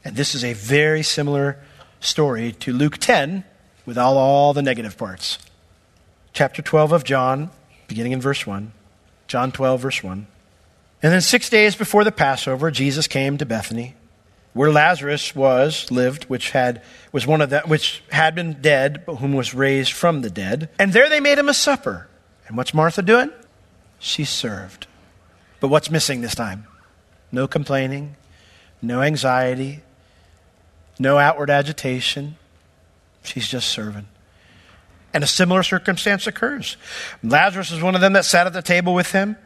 And 0.04 0.16
this 0.16 0.34
is 0.34 0.44
a 0.44 0.52
very 0.52 1.02
similar 1.02 1.58
story 2.00 2.52
to 2.52 2.72
Luke 2.72 2.98
10 2.98 3.44
with 3.86 3.96
all, 3.96 4.18
all 4.18 4.52
the 4.52 4.62
negative 4.62 4.98
parts. 4.98 5.38
Chapter 6.32 6.62
12 6.62 6.92
of 6.92 7.04
John, 7.04 7.50
beginning 7.88 8.12
in 8.12 8.20
verse 8.20 8.46
1. 8.46 8.72
John 9.26 9.52
12, 9.52 9.80
verse 9.80 10.02
1. 10.02 10.26
And 11.02 11.12
then 11.12 11.20
six 11.20 11.48
days 11.48 11.76
before 11.76 12.04
the 12.04 12.12
Passover, 12.12 12.70
Jesus 12.70 13.06
came 13.06 13.38
to 13.38 13.46
Bethany 13.46 13.94
where 14.54 14.70
Lazarus 14.70 15.34
was 15.34 15.90
lived, 15.90 16.24
which 16.24 16.50
had 16.50 16.80
was 17.12 17.26
one 17.26 17.42
of 17.42 17.50
that 17.50 17.68
which 17.68 18.02
had 18.10 18.34
been 18.34 18.54
dead, 18.62 19.02
but 19.04 19.16
whom 19.16 19.34
was 19.34 19.52
raised 19.52 19.92
from 19.92 20.22
the 20.22 20.30
dead. 20.30 20.70
And 20.78 20.92
there 20.92 21.08
they 21.10 21.20
made 21.20 21.38
him 21.38 21.48
a 21.48 21.54
supper. 21.54 22.08
And 22.46 22.56
what's 22.56 22.72
Martha 22.72 23.02
doing? 23.02 23.30
She 23.98 24.24
served. 24.24 24.86
But 25.64 25.70
what's 25.70 25.90
missing 25.90 26.20
this 26.20 26.34
time? 26.34 26.66
No 27.32 27.48
complaining, 27.48 28.16
no 28.82 29.00
anxiety, 29.00 29.80
no 30.98 31.16
outward 31.16 31.48
agitation. 31.48 32.36
She's 33.22 33.48
just 33.48 33.70
serving. 33.70 34.06
And 35.14 35.24
a 35.24 35.26
similar 35.26 35.62
circumstance 35.62 36.26
occurs. 36.26 36.76
Lazarus 37.22 37.70
is 37.70 37.80
one 37.80 37.94
of 37.94 38.02
them 38.02 38.12
that 38.12 38.26
sat 38.26 38.46
at 38.46 38.52
the 38.52 38.60
table 38.60 38.92
with 38.92 39.12
him. 39.12 39.38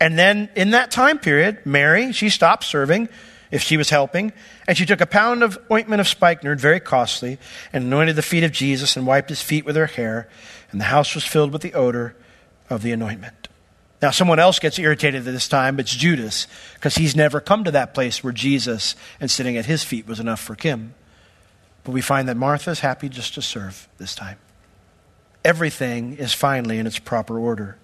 And 0.00 0.18
then 0.18 0.48
in 0.56 0.70
that 0.70 0.90
time 0.90 1.18
period, 1.18 1.66
Mary, 1.66 2.12
she 2.12 2.30
stopped 2.30 2.64
serving 2.64 3.10
if 3.50 3.60
she 3.60 3.76
was 3.76 3.90
helping. 3.90 4.32
And 4.66 4.74
she 4.74 4.86
took 4.86 5.02
a 5.02 5.06
pound 5.06 5.42
of 5.42 5.58
ointment 5.70 6.00
of 6.00 6.08
spikenard, 6.08 6.60
very 6.60 6.80
costly, 6.80 7.38
and 7.74 7.84
anointed 7.84 8.16
the 8.16 8.22
feet 8.22 8.42
of 8.42 8.52
Jesus 8.52 8.96
and 8.96 9.06
wiped 9.06 9.28
his 9.28 9.42
feet 9.42 9.66
with 9.66 9.76
her 9.76 9.84
hair. 9.84 10.30
And 10.70 10.80
the 10.80 10.86
house 10.86 11.14
was 11.14 11.24
filled 11.24 11.52
with 11.52 11.60
the 11.60 11.74
odor 11.74 12.16
of 12.70 12.80
the 12.80 12.92
anointment. 12.92 13.47
Now, 14.00 14.10
someone 14.10 14.38
else 14.38 14.58
gets 14.60 14.78
irritated 14.78 15.26
at 15.26 15.32
this 15.32 15.48
time. 15.48 15.80
It's 15.80 15.94
Judas, 15.94 16.46
because 16.74 16.94
he's 16.94 17.16
never 17.16 17.40
come 17.40 17.64
to 17.64 17.72
that 17.72 17.94
place 17.94 18.22
where 18.22 18.32
Jesus 18.32 18.94
and 19.20 19.30
sitting 19.30 19.56
at 19.56 19.66
his 19.66 19.82
feet 19.82 20.06
was 20.06 20.20
enough 20.20 20.40
for 20.40 20.54
him. 20.54 20.94
But 21.82 21.92
we 21.92 22.00
find 22.00 22.28
that 22.28 22.36
Martha's 22.36 22.80
happy 22.80 23.08
just 23.08 23.34
to 23.34 23.42
serve 23.42 23.88
this 23.98 24.14
time. 24.14 24.38
Everything 25.44 26.16
is 26.16 26.32
finally 26.32 26.78
in 26.78 26.86
its 26.86 26.98
proper 26.98 27.38
order, 27.38 27.76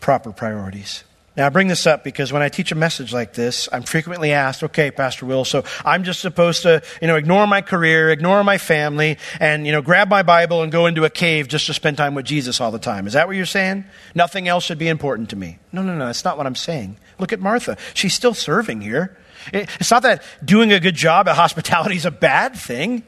proper 0.00 0.32
priorities. 0.32 1.04
Now, 1.36 1.46
I 1.46 1.48
bring 1.50 1.68
this 1.68 1.86
up 1.86 2.02
because 2.02 2.32
when 2.32 2.40
I 2.40 2.48
teach 2.48 2.72
a 2.72 2.74
message 2.74 3.12
like 3.12 3.34
this, 3.34 3.68
I'm 3.70 3.82
frequently 3.82 4.32
asked, 4.32 4.62
okay, 4.62 4.90
Pastor 4.90 5.26
Will, 5.26 5.44
so 5.44 5.64
I'm 5.84 6.02
just 6.02 6.20
supposed 6.20 6.62
to, 6.62 6.82
you 7.02 7.08
know, 7.08 7.16
ignore 7.16 7.46
my 7.46 7.60
career, 7.60 8.10
ignore 8.10 8.42
my 8.42 8.56
family, 8.56 9.18
and, 9.38 9.66
you 9.66 9.72
know, 9.72 9.82
grab 9.82 10.08
my 10.08 10.22
Bible 10.22 10.62
and 10.62 10.72
go 10.72 10.86
into 10.86 11.04
a 11.04 11.10
cave 11.10 11.48
just 11.48 11.66
to 11.66 11.74
spend 11.74 11.98
time 11.98 12.14
with 12.14 12.24
Jesus 12.24 12.58
all 12.58 12.70
the 12.70 12.78
time. 12.78 13.06
Is 13.06 13.12
that 13.12 13.26
what 13.26 13.36
you're 13.36 13.44
saying? 13.44 13.84
Nothing 14.14 14.48
else 14.48 14.64
should 14.64 14.78
be 14.78 14.88
important 14.88 15.28
to 15.30 15.36
me. 15.36 15.58
No, 15.72 15.82
no, 15.82 15.94
no, 15.94 16.06
that's 16.06 16.24
not 16.24 16.38
what 16.38 16.46
I'm 16.46 16.54
saying. 16.54 16.96
Look 17.18 17.34
at 17.34 17.40
Martha. 17.40 17.76
She's 17.92 18.14
still 18.14 18.34
serving 18.34 18.80
here. 18.80 19.16
It's 19.52 19.90
not 19.90 20.02
that 20.04 20.22
doing 20.42 20.72
a 20.72 20.80
good 20.80 20.96
job 20.96 21.28
at 21.28 21.36
hospitality 21.36 21.96
is 21.96 22.06
a 22.06 22.10
bad 22.10 22.56
thing. 22.56 23.02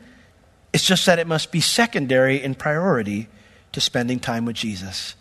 It's 0.73 0.85
just 0.85 1.07
that 1.07 1.19
it 1.19 1.27
must 1.27 1.51
be 1.51 1.61
secondary 1.61 2.43
in 2.43 2.55
priority 2.55 3.29
to 3.73 3.81
spending 3.81 4.21
time 4.21 4.45
with 4.45 4.57
Jesus, 4.57 5.15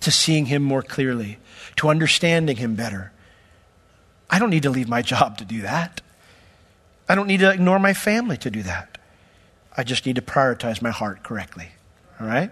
to 0.00 0.10
seeing 0.10 0.46
him 0.46 0.62
more 0.62 0.82
clearly 0.82 1.38
to 1.80 1.88
understanding 1.88 2.56
Him 2.56 2.74
better. 2.74 3.10
I 4.28 4.38
don't 4.38 4.50
need 4.50 4.64
to 4.64 4.70
leave 4.70 4.88
my 4.88 5.00
job 5.00 5.38
to 5.38 5.46
do 5.46 5.62
that. 5.62 6.02
I 7.08 7.14
don't 7.14 7.26
need 7.26 7.40
to 7.40 7.50
ignore 7.50 7.78
my 7.78 7.94
family 7.94 8.36
to 8.36 8.50
do 8.50 8.62
that. 8.64 8.98
I 9.76 9.82
just 9.82 10.04
need 10.04 10.16
to 10.16 10.22
prioritize 10.22 10.82
my 10.82 10.90
heart 10.90 11.22
correctly. 11.22 11.68
All 12.20 12.26
right? 12.26 12.50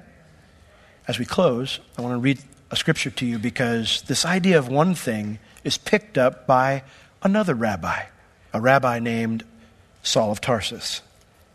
As 1.06 1.18
we 1.18 1.26
close, 1.26 1.78
I 1.98 2.02
want 2.02 2.14
to 2.14 2.18
read 2.18 2.40
a 2.70 2.76
scripture 2.76 3.10
to 3.10 3.26
you 3.26 3.38
because 3.38 4.00
this 4.02 4.24
idea 4.24 4.58
of 4.58 4.68
one 4.68 4.94
thing 4.94 5.38
is 5.62 5.78
picked 5.78 6.16
up 6.16 6.46
by 6.46 6.82
another 7.22 7.54
rabbi, 7.54 8.04
a 8.54 8.60
rabbi 8.62 8.98
named 8.98 9.44
Saul 10.02 10.32
of 10.32 10.40
Tarsus. 10.40 11.02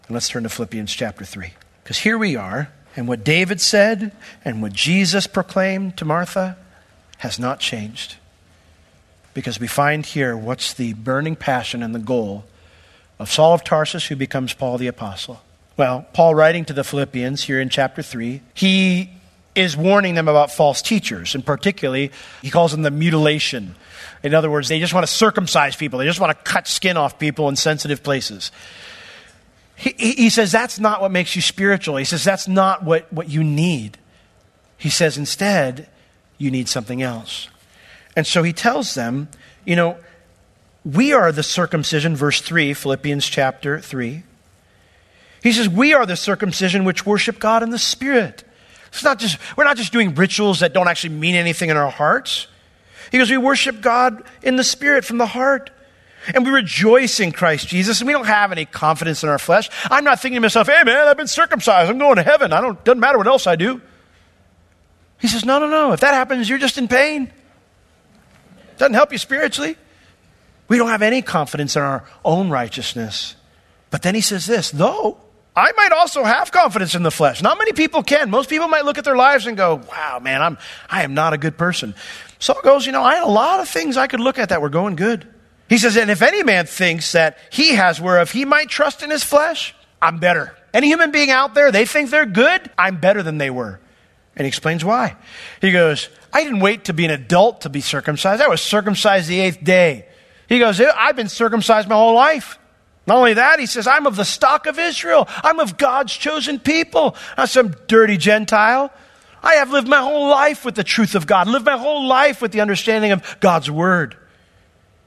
And 0.08 0.14
let's 0.14 0.30
turn 0.30 0.44
to 0.44 0.50
Philippians 0.50 0.94
chapter 0.94 1.26
3. 1.26 1.54
Because 1.84 1.98
here 1.98 2.18
we 2.20 2.36
are, 2.36 2.72
and 2.96 3.08
what 3.08 3.24
David 3.24 3.60
said 3.60 4.12
and 4.46 4.62
what 4.62 4.74
Jesus 4.74 5.28
proclaimed 5.28 5.98
to 5.98 6.06
Martha 6.06 6.58
has 7.18 7.40
not 7.40 7.60
changed. 7.60 8.16
Because 9.34 9.60
we 9.60 9.68
find 9.68 10.06
here 10.06 10.38
what's 10.38 10.74
the 10.74 10.94
burning 10.94 11.36
passion 11.36 11.82
and 11.82 11.96
the 11.96 12.00
goal 12.00 12.46
of 13.18 13.32
Saul 13.32 13.54
of 13.54 13.64
Tarsus, 13.64 14.08
who 14.08 14.16
becomes 14.16 14.54
Paul 14.54 14.78
the 14.78 14.88
Apostle. 14.88 15.42
Well, 15.76 16.06
Paul, 16.14 16.36
writing 16.36 16.66
to 16.66 16.74
the 16.74 16.84
Philippians 16.84 17.44
here 17.44 17.60
in 17.60 17.70
chapter 17.70 18.02
3, 18.02 18.42
he 18.54 19.10
is 19.56 19.78
warning 19.78 20.16
them 20.16 20.28
about 20.28 20.52
false 20.52 20.82
teachers. 20.82 21.34
And 21.34 21.46
particularly, 21.46 22.12
he 22.42 22.50
calls 22.50 22.72
them 22.72 22.84
the 22.84 22.92
mutilation. 22.92 23.76
In 24.24 24.34
other 24.34 24.52
words, 24.52 24.68
they 24.68 24.80
just 24.80 24.94
want 24.94 25.06
to 25.06 25.12
circumcise 25.12 25.76
people, 25.76 26.00
they 26.00 26.06
just 26.06 26.20
want 26.20 26.38
to 26.38 26.44
cut 26.52 26.68
skin 26.68 26.98
off 26.98 27.20
people 27.20 27.50
in 27.50 27.56
sensitive 27.56 28.04
places. 28.04 28.52
He, 29.76 29.92
he 30.14 30.30
says 30.30 30.52
that's 30.52 30.80
not 30.80 31.02
what 31.02 31.12
makes 31.12 31.36
you 31.36 31.42
spiritual. 31.42 31.98
He 31.98 32.06
says 32.06 32.24
that's 32.24 32.48
not 32.48 32.84
what, 32.84 33.12
what 33.12 33.30
you 33.30 33.44
need. 33.44 33.98
He 34.78 34.90
says 34.90 35.18
instead, 35.18 35.88
you 36.38 36.52
need 36.52 36.68
something 36.68 37.02
else. 37.02 37.48
And 38.16 38.28
so 38.28 38.44
he 38.44 38.54
tells 38.54 38.96
them, 38.96 39.30
you 39.66 39.76
know, 39.76 39.98
we 40.86 41.14
are 41.14 41.32
the 41.32 41.44
circumcision, 41.44 42.16
verse 42.16 42.42
3, 42.42 42.74
Philippians 42.74 43.26
chapter 43.26 43.80
3. 43.80 44.24
He 45.42 45.52
says, 45.52 45.70
We 45.70 45.94
are 45.94 46.06
the 46.06 46.16
circumcision 46.16 46.86
which 46.86 47.06
worship 47.06 47.40
God 47.40 47.64
in 47.64 47.70
the 47.70 47.80
Spirit. 47.80 48.44
It's 48.88 49.04
not 49.04 49.20
just, 49.20 49.38
we're 49.58 49.64
not 49.64 49.78
just 49.78 49.92
doing 49.92 50.14
rituals 50.16 50.60
that 50.60 50.74
don't 50.74 50.88
actually 50.88 51.16
mean 51.16 51.36
anything 51.36 51.70
in 51.70 51.78
our 51.78 51.90
hearts. 51.90 52.48
He 53.12 53.18
goes, 53.18 53.30
We 53.30 53.38
worship 53.38 53.82
God 53.82 54.24
in 54.42 54.56
the 54.56 54.64
Spirit 54.64 55.06
from 55.06 55.18
the 55.18 55.26
heart. 55.26 55.70
And 56.34 56.46
we 56.46 56.52
rejoice 56.52 57.20
in 57.20 57.32
Christ 57.32 57.68
Jesus, 57.68 58.00
and 58.00 58.08
we 58.08 58.14
don't 58.14 58.28
have 58.28 58.52
any 58.52 58.66
confidence 58.66 59.24
in 59.24 59.30
our 59.30 59.40
flesh. 59.40 59.70
I'm 59.90 60.04
not 60.04 60.22
thinking 60.22 60.38
to 60.38 60.42
myself, 60.42 60.68
hey 60.68 60.84
man, 60.84 61.08
I've 61.08 61.18
been 61.18 61.28
circumcised. 61.28 61.90
I'm 61.90 61.98
going 61.98 62.16
to 62.18 62.24
heaven. 62.24 62.54
I 62.54 62.62
don't, 62.62 62.82
doesn't 62.84 63.00
matter 63.00 63.18
what 63.18 63.28
else 63.28 63.48
I 63.48 63.56
do. 63.56 63.82
He 65.20 65.28
says, 65.28 65.46
No, 65.46 65.60
no, 65.60 65.68
no. 65.68 65.94
If 65.94 66.02
that 66.02 66.14
happens, 66.14 66.50
you're 66.50 66.60
just 66.60 66.78
in 66.78 66.88
pain. 66.88 67.32
Doesn't 68.78 68.94
help 68.94 69.12
you 69.12 69.18
spiritually. 69.18 69.78
We 70.68 70.78
don't 70.78 70.90
have 70.90 71.02
any 71.02 71.22
confidence 71.22 71.76
in 71.76 71.82
our 71.82 72.04
own 72.26 72.50
righteousness. 72.50 73.36
But 73.90 74.02
then 74.02 74.16
he 74.16 74.22
says 74.22 74.46
this, 74.46 74.72
though 74.72 75.18
I 75.56 75.72
might 75.74 75.92
also 75.92 76.24
have 76.24 76.52
confidence 76.52 76.96
in 76.96 77.04
the 77.04 77.12
flesh. 77.12 77.42
Not 77.42 77.58
many 77.58 77.74
people 77.74 78.02
can. 78.02 78.32
Most 78.32 78.50
people 78.50 78.68
might 78.68 78.86
look 78.86 78.98
at 78.98 79.06
their 79.06 79.16
lives 79.16 79.46
and 79.46 79.56
go, 79.56 79.76
wow, 79.76 80.20
man, 80.20 80.42
I'm, 80.42 80.58
I 80.90 81.04
am 81.04 81.14
not 81.14 81.34
a 81.34 81.38
good 81.38 81.58
person. 81.58 81.94
Saul 82.40 82.60
goes, 82.64 82.86
you 82.86 82.92
know, 82.92 83.04
I 83.04 83.16
had 83.16 83.24
a 83.24 83.32
lot 83.32 83.60
of 83.60 83.70
things 83.70 83.96
I 83.96 84.08
could 84.08 84.20
look 84.20 84.40
at 84.40 84.50
that 84.50 84.62
were 84.62 84.70
going 84.70 84.96
good. 84.96 85.28
He 85.70 85.78
says, 85.78 85.98
and 85.98 86.12
if 86.12 86.22
any 86.22 86.44
man 86.44 86.66
thinks 86.66 87.14
that 87.14 87.38
he 87.50 87.76
has 87.76 88.00
whereof 88.00 88.32
he 88.32 88.46
might 88.46 88.70
trust 88.70 89.02
in 89.02 89.10
his 89.10 89.24
flesh, 89.24 89.74
I'm 90.02 90.20
better. 90.20 90.56
Any 90.74 90.88
human 90.88 91.12
being 91.12 91.32
out 91.32 91.54
there, 91.54 91.72
they 91.72 91.86
think 91.86 92.10
they're 92.10 92.26
good, 92.26 92.70
I'm 92.78 92.98
better 92.98 93.24
than 93.24 93.38
they 93.38 93.50
were. 93.50 93.80
And 94.36 94.46
he 94.46 94.48
explains 94.48 94.84
why. 94.84 95.16
He 95.62 95.72
goes, 95.72 96.10
I 96.32 96.44
didn't 96.44 96.60
wait 96.60 96.86
to 96.86 96.94
be 96.94 97.06
an 97.06 97.12
adult 97.12 97.62
to 97.62 97.70
be 97.70 97.82
circumcised. 97.82 98.42
I 98.42 98.48
was 98.48 98.62
circumcised 98.62 99.30
the 99.30 99.40
eighth 99.40 99.64
day. 99.64 100.08
He 100.50 100.60
goes, 100.60 100.82
I've 100.82 101.16
been 101.16 101.30
circumcised 101.30 101.88
my 101.88 101.96
whole 101.96 102.16
life. 102.16 102.58
Not 103.06 103.18
only 103.18 103.36
that, 103.36 103.60
he 103.60 103.66
says, 103.66 103.86
I'm 103.86 104.08
of 104.08 104.16
the 104.16 104.26
stock 104.26 104.66
of 104.66 104.80
Israel. 104.80 105.28
I'm 105.44 105.60
of 105.60 105.78
God's 105.78 106.14
chosen 106.14 106.60
people, 106.60 107.16
not 107.38 107.50
some 107.50 107.76
dirty 107.88 108.18
Gentile. 108.18 108.92
I 109.44 109.56
have 109.56 109.72
lived 109.72 109.88
my 109.88 110.00
whole 110.00 110.30
life 110.30 110.64
with 110.64 110.76
the 110.76 110.84
truth 110.84 111.16
of 111.16 111.28
God, 111.28 111.48
lived 111.48 111.66
my 111.66 111.78
whole 111.78 112.08
life 112.08 112.42
with 112.42 112.52
the 112.52 112.62
understanding 112.62 113.12
of 113.12 113.38
God's 113.40 113.70
word. 113.70 114.18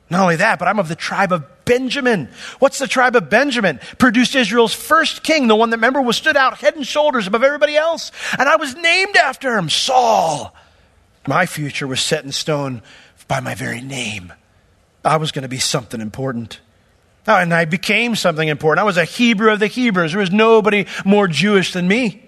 Not 0.09 0.23
only 0.23 0.37
that, 0.37 0.59
but 0.59 0.69
I'm 0.69 0.79
of 0.79 0.89
the 0.89 0.95
tribe 0.95 1.33
of 1.33 1.45
Benjamin. 1.65 2.29
What's 2.61 2.79
the 2.79 2.87
tribe 2.87 3.17
of 3.17 3.29
Benjamin? 3.29 3.81
Produced 3.99 4.37
Israel's 4.37 4.73
first 4.73 5.25
king, 5.25 5.49
the 5.49 5.57
one 5.57 5.71
that, 5.71 5.79
remember, 5.79 6.01
was 6.01 6.17
stood 6.17 6.37
out 6.37 6.59
head 6.59 6.77
and 6.77 6.87
shoulders 6.87 7.27
above 7.27 7.43
everybody 7.43 7.77
else. 7.77 8.13
And 8.39 8.49
I 8.49 8.57
was 8.57 8.77
named 8.77 9.17
after 9.17 9.57
him, 9.57 9.69
Saul. 9.69 10.55
My 11.27 11.45
future 11.47 11.89
was 11.89 12.01
set 12.01 12.25
in 12.25 12.31
stone 12.31 12.83
by 13.27 13.41
my 13.41 13.57
very 13.57 13.81
name. 13.81 14.33
I 15.05 15.17
was 15.17 15.33
going 15.33 15.43
to 15.43 15.49
be 15.49 15.59
something 15.59 16.01
important. 16.01 16.61
Oh, 17.29 17.37
and 17.37 17.53
I 17.53 17.65
became 17.65 18.15
something 18.15 18.47
important. 18.47 18.83
I 18.83 18.85
was 18.85 18.97
a 18.97 19.05
Hebrew 19.05 19.51
of 19.51 19.59
the 19.59 19.67
Hebrews. 19.67 20.13
There 20.13 20.21
was 20.21 20.31
nobody 20.31 20.87
more 21.05 21.27
Jewish 21.27 21.73
than 21.73 21.89
me. 21.89 22.23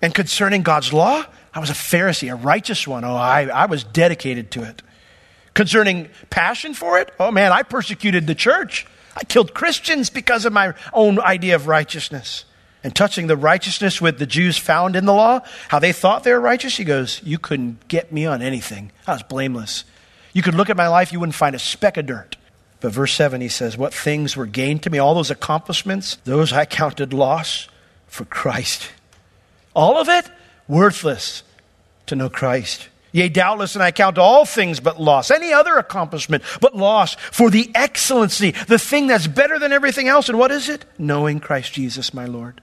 And 0.00 0.12
concerning 0.12 0.62
God's 0.62 0.92
law, 0.92 1.24
I 1.54 1.60
was 1.60 1.70
a 1.70 1.74
Pharisee, 1.74 2.32
a 2.32 2.34
righteous 2.34 2.88
one. 2.88 3.04
Oh, 3.04 3.14
I, 3.14 3.42
I 3.46 3.66
was 3.66 3.84
dedicated 3.84 4.50
to 4.52 4.64
it. 4.64 4.82
Concerning 5.54 6.08
passion 6.30 6.74
for 6.74 6.98
it, 6.98 7.10
oh 7.20 7.30
man, 7.30 7.52
I 7.52 7.62
persecuted 7.62 8.26
the 8.26 8.34
church. 8.34 8.86
I 9.16 9.24
killed 9.24 9.54
Christians 9.54 10.08
because 10.08 10.44
of 10.44 10.52
my 10.52 10.74
own 10.92 11.20
idea 11.20 11.54
of 11.54 11.66
righteousness. 11.66 12.44
And 12.84 12.96
touching 12.96 13.26
the 13.28 13.36
righteousness 13.36 14.00
with 14.00 14.18
the 14.18 14.26
Jews 14.26 14.58
found 14.58 14.96
in 14.96 15.04
the 15.04 15.12
law, 15.12 15.40
how 15.68 15.78
they 15.78 15.92
thought 15.92 16.24
they 16.24 16.32
were 16.32 16.40
righteous, 16.40 16.76
he 16.76 16.84
goes, 16.84 17.20
You 17.22 17.38
couldn't 17.38 17.86
get 17.88 18.10
me 18.10 18.26
on 18.26 18.42
anything. 18.42 18.90
I 19.06 19.12
was 19.12 19.22
blameless. 19.22 19.84
You 20.32 20.42
could 20.42 20.54
look 20.54 20.70
at 20.70 20.76
my 20.76 20.88
life, 20.88 21.12
you 21.12 21.20
wouldn't 21.20 21.34
find 21.34 21.54
a 21.54 21.60
speck 21.60 21.96
of 21.96 22.06
dirt. 22.06 22.36
But 22.80 22.92
verse 22.92 23.12
7, 23.12 23.40
he 23.40 23.48
says, 23.48 23.76
What 23.76 23.94
things 23.94 24.36
were 24.36 24.46
gained 24.46 24.82
to 24.82 24.90
me, 24.90 24.98
all 24.98 25.14
those 25.14 25.30
accomplishments, 25.30 26.16
those 26.24 26.52
I 26.52 26.64
counted 26.64 27.12
loss 27.12 27.68
for 28.08 28.24
Christ. 28.24 28.90
All 29.74 29.98
of 29.98 30.08
it 30.08 30.28
worthless 30.66 31.44
to 32.06 32.16
know 32.16 32.28
Christ. 32.28 32.88
Yea, 33.12 33.28
doubtless, 33.28 33.74
and 33.74 33.82
I 33.82 33.90
count 33.90 34.16
all 34.16 34.46
things 34.46 34.80
but 34.80 34.98
loss, 34.98 35.30
any 35.30 35.52
other 35.52 35.76
accomplishment 35.76 36.42
but 36.60 36.74
loss 36.74 37.14
for 37.14 37.50
the 37.50 37.70
excellency, 37.74 38.52
the 38.68 38.78
thing 38.78 39.06
that's 39.06 39.26
better 39.26 39.58
than 39.58 39.72
everything 39.72 40.08
else. 40.08 40.30
And 40.30 40.38
what 40.38 40.50
is 40.50 40.70
it? 40.70 40.86
Knowing 40.98 41.38
Christ 41.38 41.74
Jesus, 41.74 42.14
my 42.14 42.24
Lord. 42.24 42.62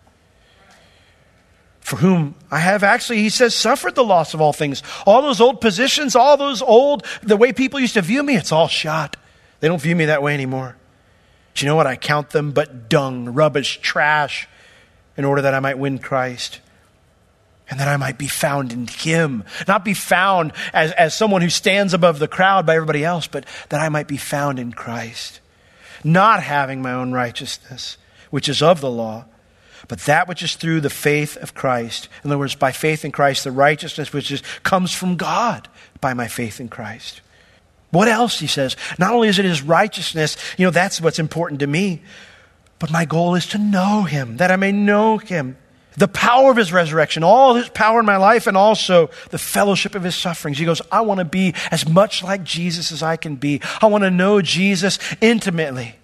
For 1.81 1.97
whom 1.97 2.35
I 2.49 2.59
have 2.59 2.83
actually, 2.83 3.19
he 3.19 3.29
says, 3.29 3.53
suffered 3.53 3.93
the 3.93 4.03
loss 4.03 4.33
of 4.33 4.41
all 4.41 4.53
things. 4.53 4.81
All 5.05 5.21
those 5.21 5.39
old 5.39 5.62
positions, 5.62 6.15
all 6.15 6.35
those 6.35 6.63
old, 6.63 7.05
the 7.21 7.38
way 7.38 7.53
people 7.53 7.79
used 7.79 7.93
to 7.93 8.01
view 8.01 8.23
me, 8.23 8.35
it's 8.35 8.51
all 8.51 8.67
shot. 8.67 9.17
They 9.59 9.67
don't 9.67 9.81
view 9.81 9.95
me 9.95 10.05
that 10.05 10.23
way 10.23 10.33
anymore. 10.33 10.75
Do 11.53 11.65
you 11.65 11.69
know 11.69 11.75
what? 11.75 11.88
I 11.88 11.95
count 11.95 12.31
them 12.31 12.51
but 12.51 12.89
dung, 12.89 13.33
rubbish, 13.33 13.79
trash, 13.81 14.47
in 15.15 15.25
order 15.25 15.43
that 15.43 15.53
I 15.53 15.59
might 15.59 15.77
win 15.77 15.99
Christ 15.99 16.59
and 17.69 17.79
that 17.79 17.88
I 17.88 17.97
might 17.97 18.17
be 18.17 18.27
found 18.27 18.73
in 18.73 18.88
him. 18.88 19.43
Not 19.67 19.86
be 19.86 19.93
found 19.93 20.53
as, 20.73 20.91
as 20.93 21.13
someone 21.13 21.41
who 21.41 21.49
stands 21.49 21.93
above 21.93 22.19
the 22.19 22.27
crowd 22.27 22.65
by 22.65 22.75
everybody 22.75 23.03
else, 23.03 23.27
but 23.27 23.45
that 23.69 23.82
I 23.82 23.89
might 23.89 24.08
be 24.08 24.17
found 24.17 24.60
in 24.60 24.73
Christ. 24.73 25.39
Not 26.03 26.41
having 26.41 26.82
my 26.82 26.93
own 26.93 27.12
righteousness, 27.12 27.97
which 28.29 28.49
is 28.49 28.62
of 28.62 28.82
the 28.82 28.89
law, 28.89 29.25
but 29.88 29.99
that 30.01 30.27
which 30.27 30.43
is 30.43 30.55
through 30.55 30.82
the 30.82 30.89
faith 30.89 31.38
of 31.38 31.53
Christ. 31.53 32.10
In 32.23 32.29
other 32.29 32.38
words, 32.38 32.55
by 32.55 32.71
faith 32.71 33.05
in 33.05 33.12
Christ, 33.12 33.43
the 33.43 33.51
righteousness 33.51 34.13
which 34.13 34.32
is, 34.32 34.41
comes 34.63 34.93
from 34.93 35.15
God 35.15 35.67
by 36.01 36.13
my 36.13 36.27
faith 36.27 36.60
in 36.60 36.69
Christ. 36.69 37.21
What 37.91 38.08
else, 38.08 38.39
he 38.39 38.47
says? 38.47 38.75
Not 38.97 39.13
only 39.13 39.29
is 39.29 39.39
it 39.39 39.45
his 39.45 39.63
righteousness, 39.63 40.38
you 40.58 40.65
know, 40.65 40.71
that's 40.71 41.01
what's 41.01 41.19
important 41.19 41.60
to 41.62 41.67
me, 41.67 42.01
but 42.77 42.91
my 42.91 43.05
goal 43.05 43.36
is 43.36 43.47
to 43.47 43.58
know 43.58 44.03
him, 44.03 44.38
that 44.38 44.51
I 44.51 44.55
may 44.55 44.71
know 44.71 45.17
him 45.17 45.58
the 45.97 46.08
power 46.08 46.52
of 46.52 46.58
his 46.58 46.71
resurrection, 46.71 47.23
all 47.23 47.56
his 47.56 47.69
power 47.69 47.99
in 47.99 48.06
my 48.06 48.17
life, 48.17 48.47
and 48.47 48.56
also 48.56 49.10
the 49.32 49.38
fellowship 49.38 49.95
of 49.95 50.04
his 50.04 50.15
sufferings. 50.15 50.58
He 50.58 50.65
goes, 50.65 50.82
I 50.91 51.02
want 51.02 51.19
to 51.19 51.25
be 51.25 51.54
as 51.71 51.88
much 51.88 52.23
like 52.23 52.43
Jesus 52.43 52.91
as 52.91 53.04
I 53.04 53.17
can 53.17 53.36
be. 53.36 53.62
I 53.82 53.88
want 53.88 54.04
to 54.04 54.12
know 54.12 54.41
Jesus 54.41 54.99
intimately. 55.19 55.95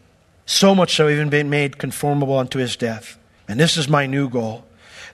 So 0.45 0.75
much 0.75 0.95
so, 0.95 1.09
even 1.09 1.29
being 1.29 1.49
made 1.49 1.77
conformable 1.77 2.37
unto 2.37 2.59
his 2.59 2.75
death. 2.75 3.17
And 3.47 3.59
this 3.59 3.77
is 3.77 3.87
my 3.87 4.05
new 4.05 4.29
goal. 4.29 4.65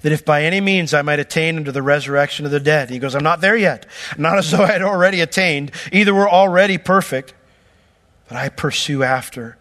That 0.01 0.11
if 0.11 0.25
by 0.25 0.43
any 0.43 0.61
means 0.61 0.93
I 0.93 1.03
might 1.03 1.19
attain 1.19 1.57
unto 1.57 1.71
the 1.71 1.83
resurrection 1.83 2.45
of 2.45 2.51
the 2.51 2.59
dead. 2.59 2.89
He 2.89 2.97
goes, 2.97 3.13
I'm 3.13 3.23
not 3.23 3.39
there 3.39 3.55
yet. 3.55 3.85
Not 4.17 4.37
as 4.39 4.49
though 4.49 4.63
I 4.63 4.71
had 4.71 4.81
already 4.81 5.21
attained. 5.21 5.71
Either 5.91 6.13
we're 6.13 6.29
already 6.29 6.77
perfect, 6.77 7.33
but 8.27 8.35
I 8.35 8.49
pursue 8.49 9.03
after. 9.03 9.57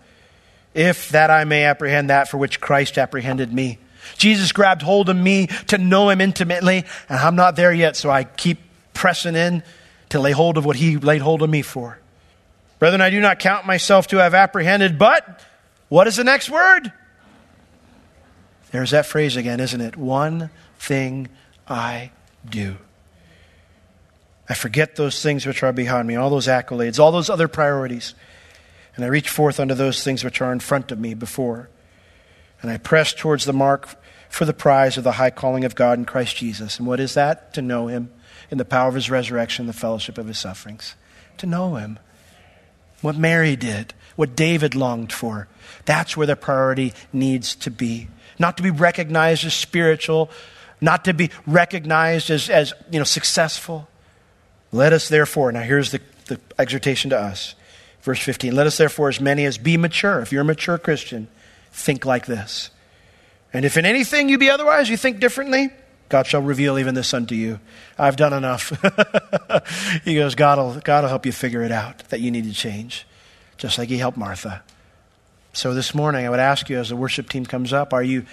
If 0.73 1.11
that 1.11 1.31
I 1.31 1.45
may 1.45 1.65
apprehend 1.65 2.09
that 2.11 2.29
for 2.29 2.39
which 2.39 2.61
Christ 2.61 2.97
apprehended 2.97 3.53
me. 3.53 3.79
Jesus 4.17 4.53
grabbed 4.53 4.83
hold 4.83 5.09
of 5.09 5.17
me 5.17 5.49
to 5.69 5.79
know 5.79 6.11
him 6.11 6.21
intimately, 6.21 6.85
and 7.09 7.19
I'm 7.19 7.37
not 7.37 7.57
there 7.57 7.73
yet, 7.73 7.97
so 7.97 8.11
I 8.11 8.25
keep 8.25 8.59
pressing 8.93 9.35
in 9.35 9.63
to 10.11 10.21
lay 10.21 10.33
hold 10.33 10.59
of 10.59 10.65
what 10.65 10.77
he 10.77 10.97
laid 10.97 11.23
hold 11.23 11.43
of 11.43 11.51
me 11.51 11.63
for. 11.63 11.99
Brethren, 12.79 13.01
I 13.01 13.11
do 13.11 13.21
not 13.21 13.39
count 13.39 13.67
myself 13.67 14.07
to 14.09 14.19
have 14.19 14.35
apprehended, 14.35 14.99
but 14.99 15.45
what 15.89 16.07
is 16.07 16.17
the 16.17 16.25
next 16.25 16.51
word? 16.51 16.93
There's 18.71 18.91
that 18.91 19.07
phrase 19.07 19.37
again, 19.37 19.61
isn't 19.61 19.81
it? 19.81 19.97
One 19.97 20.51
thing 20.79 21.29
I 21.69 22.11
do. 22.49 22.77
I 24.49 24.55
forget 24.55 24.97
those 24.97 25.23
things 25.23 25.47
which 25.47 25.63
are 25.63 25.73
behind 25.73 26.09
me, 26.09 26.17
all 26.17 26.31
those 26.31 26.49
accolades, 26.49 26.99
all 26.99 27.13
those 27.13 27.31
other 27.31 27.49
priorities, 27.49 28.15
and 28.97 29.05
I 29.05 29.09
reach 29.09 29.29
forth 29.29 29.61
unto 29.61 29.75
those 29.75 30.03
things 30.03 30.25
which 30.25 30.41
are 30.41 30.53
in 30.53 30.61
front 30.61 30.91
of 30.91 30.99
me 30.99 31.15
before. 31.15 31.69
And 32.63 32.71
I 32.71 32.77
press 32.77 33.13
towards 33.13 33.45
the 33.45 33.53
mark 33.53 33.89
for 34.29 34.45
the 34.45 34.53
prize 34.53 34.97
of 34.97 35.05
the 35.05 35.13
high 35.13 35.31
calling 35.31 35.65
of 35.65 35.75
God 35.75 35.99
in 35.99 36.05
Christ 36.05 36.37
Jesus. 36.37 36.79
And 36.79 36.87
what 36.87 37.01
is 37.01 37.15
that? 37.15 37.53
To 37.55 37.63
know 37.63 37.89
Him 37.89 38.11
in 38.51 38.59
the 38.59 38.65
power 38.65 38.89
of 38.89 38.95
His 38.95 39.11
resurrection, 39.11 39.67
the 39.67 39.73
fellowship 39.73 40.19
of 40.19 40.27
His 40.27 40.39
sufferings. 40.39 40.95
To 41.39 41.47
know 41.47 41.75
Him. 41.75 41.99
What 43.01 43.17
Mary 43.17 43.57
did, 43.57 43.95
what 44.17 44.37
David 44.37 44.75
longed 44.75 45.13
for. 45.13 45.49
That's 45.85 46.17
where 46.17 46.27
the 46.27 46.37
priority 46.37 46.93
needs 47.13 47.55
to 47.57 47.71
be. 47.71 48.09
Not 48.39 48.57
to 48.59 48.63
be 48.63 48.71
recognized 48.71 49.45
as 49.45 49.55
spiritual, 49.55 50.31
not 50.81 51.05
to 51.07 51.15
be 51.15 51.31
recognized 51.47 52.31
as, 52.31 52.49
as 52.51 52.73
you 52.91 52.99
know, 52.99 53.05
successful. 53.05 53.89
Let 54.73 54.93
us 54.93 55.09
therefore, 55.09 55.51
now 55.53 55.63
here's 55.63 55.91
the, 55.91 56.01
the 56.27 56.41
exhortation 56.59 57.11
to 57.11 57.19
us. 57.19 57.55
Verse 58.03 58.21
15, 58.21 58.55
let 58.55 58.67
us 58.67 58.79
therefore, 58.79 59.09
as 59.09 59.21
many 59.21 59.45
as 59.45 59.59
be 59.59 59.77
mature, 59.77 60.21
if 60.21 60.33
you're 60.33 60.43
a 60.43 60.45
mature 60.45 60.79
Christian, 60.79 61.29
think 61.73 62.05
like 62.05 62.27
this 62.27 62.71
and 63.53 63.65
if 63.65 63.77
in 63.77 63.85
anything 63.85 64.29
you 64.29 64.39
be 64.39 64.51
otherwise, 64.51 64.89
you 64.89 64.97
think 64.97 65.21
differently, 65.21 65.71
God 66.09 66.27
shall 66.27 66.43
reveal 66.43 66.79
even 66.79 66.95
this 66.95 67.13
unto 67.13 67.35
you. 67.35 67.61
I've 67.99 68.17
done 68.17 68.33
enough. 68.33 68.71
he 70.05 70.15
goes, 70.15 70.35
God 70.35 70.59
will, 70.59 70.81
God 70.81 71.03
will 71.03 71.09
help 71.09 71.27
you 71.27 71.33
figure 71.33 71.63
it 71.63 71.73
out 71.73 71.99
that 72.11 72.21
you 72.21 72.31
need 72.31 72.45
to 72.45 72.53
change, 72.53 73.07
just 73.57 73.79
like 73.79 73.89
He 73.89 73.99
helped 73.99 74.17
Martha. 74.17 74.63
So 75.53 75.75
this 75.75 75.95
morning, 75.95 76.27
I 76.27 76.31
would 76.31 76.41
ask 76.41 76.69
you 76.69 76.79
as 76.79 76.91
the 76.91 76.97
worship 76.97 77.29
team 77.29 77.45
comes 77.45 77.73
up, 77.73 77.93
are 77.93 78.03
you 78.03 78.25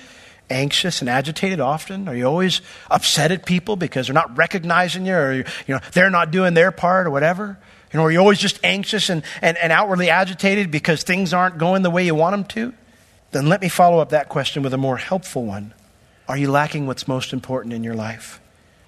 anxious 0.50 1.02
and 1.02 1.10
agitated 1.10 1.60
often? 1.60 2.08
Are 2.08 2.16
you 2.16 2.26
always 2.26 2.62
upset 2.92 3.32
at 3.32 3.46
people 3.46 3.76
because 3.76 4.08
they're 4.08 4.14
not 4.14 4.38
recognizing 4.38 5.06
you 5.08 5.16
or 5.16 5.34
you 5.34 5.44
know, 5.68 5.80
they're 5.94 6.12
not 6.12 6.30
doing 6.30 6.54
their 6.54 6.72
part 6.72 7.08
or 7.08 7.10
whatever? 7.10 7.58
You 7.92 7.98
know, 7.98 8.06
are 8.06 8.12
you 8.12 8.20
always 8.20 8.38
just 8.38 8.60
anxious 8.64 9.10
and, 9.10 9.24
and, 9.42 9.58
and 9.58 9.72
outwardly 9.72 10.10
agitated 10.10 10.70
because 10.70 11.04
things 11.04 11.34
aren't 11.34 11.58
going 11.58 11.82
the 11.82 11.90
way 11.90 12.06
you 12.06 12.14
want 12.14 12.34
them 12.34 12.44
to? 12.46 12.74
Then 13.38 13.46
let 13.46 13.62
me 13.62 13.70
follow 13.70 14.00
up 14.00 14.10
that 14.10 14.30
question 14.30 14.64
with 14.64 14.74
a 14.74 14.80
more 14.80 14.98
helpful 14.98 15.46
one. 15.46 15.72
Are 16.28 16.38
you 16.38 16.50
lacking 16.50 16.88
what's 16.88 17.08
most 17.08 17.34
important 17.34 17.72
in 17.72 17.84
your 17.84 17.94
life? 17.94 18.42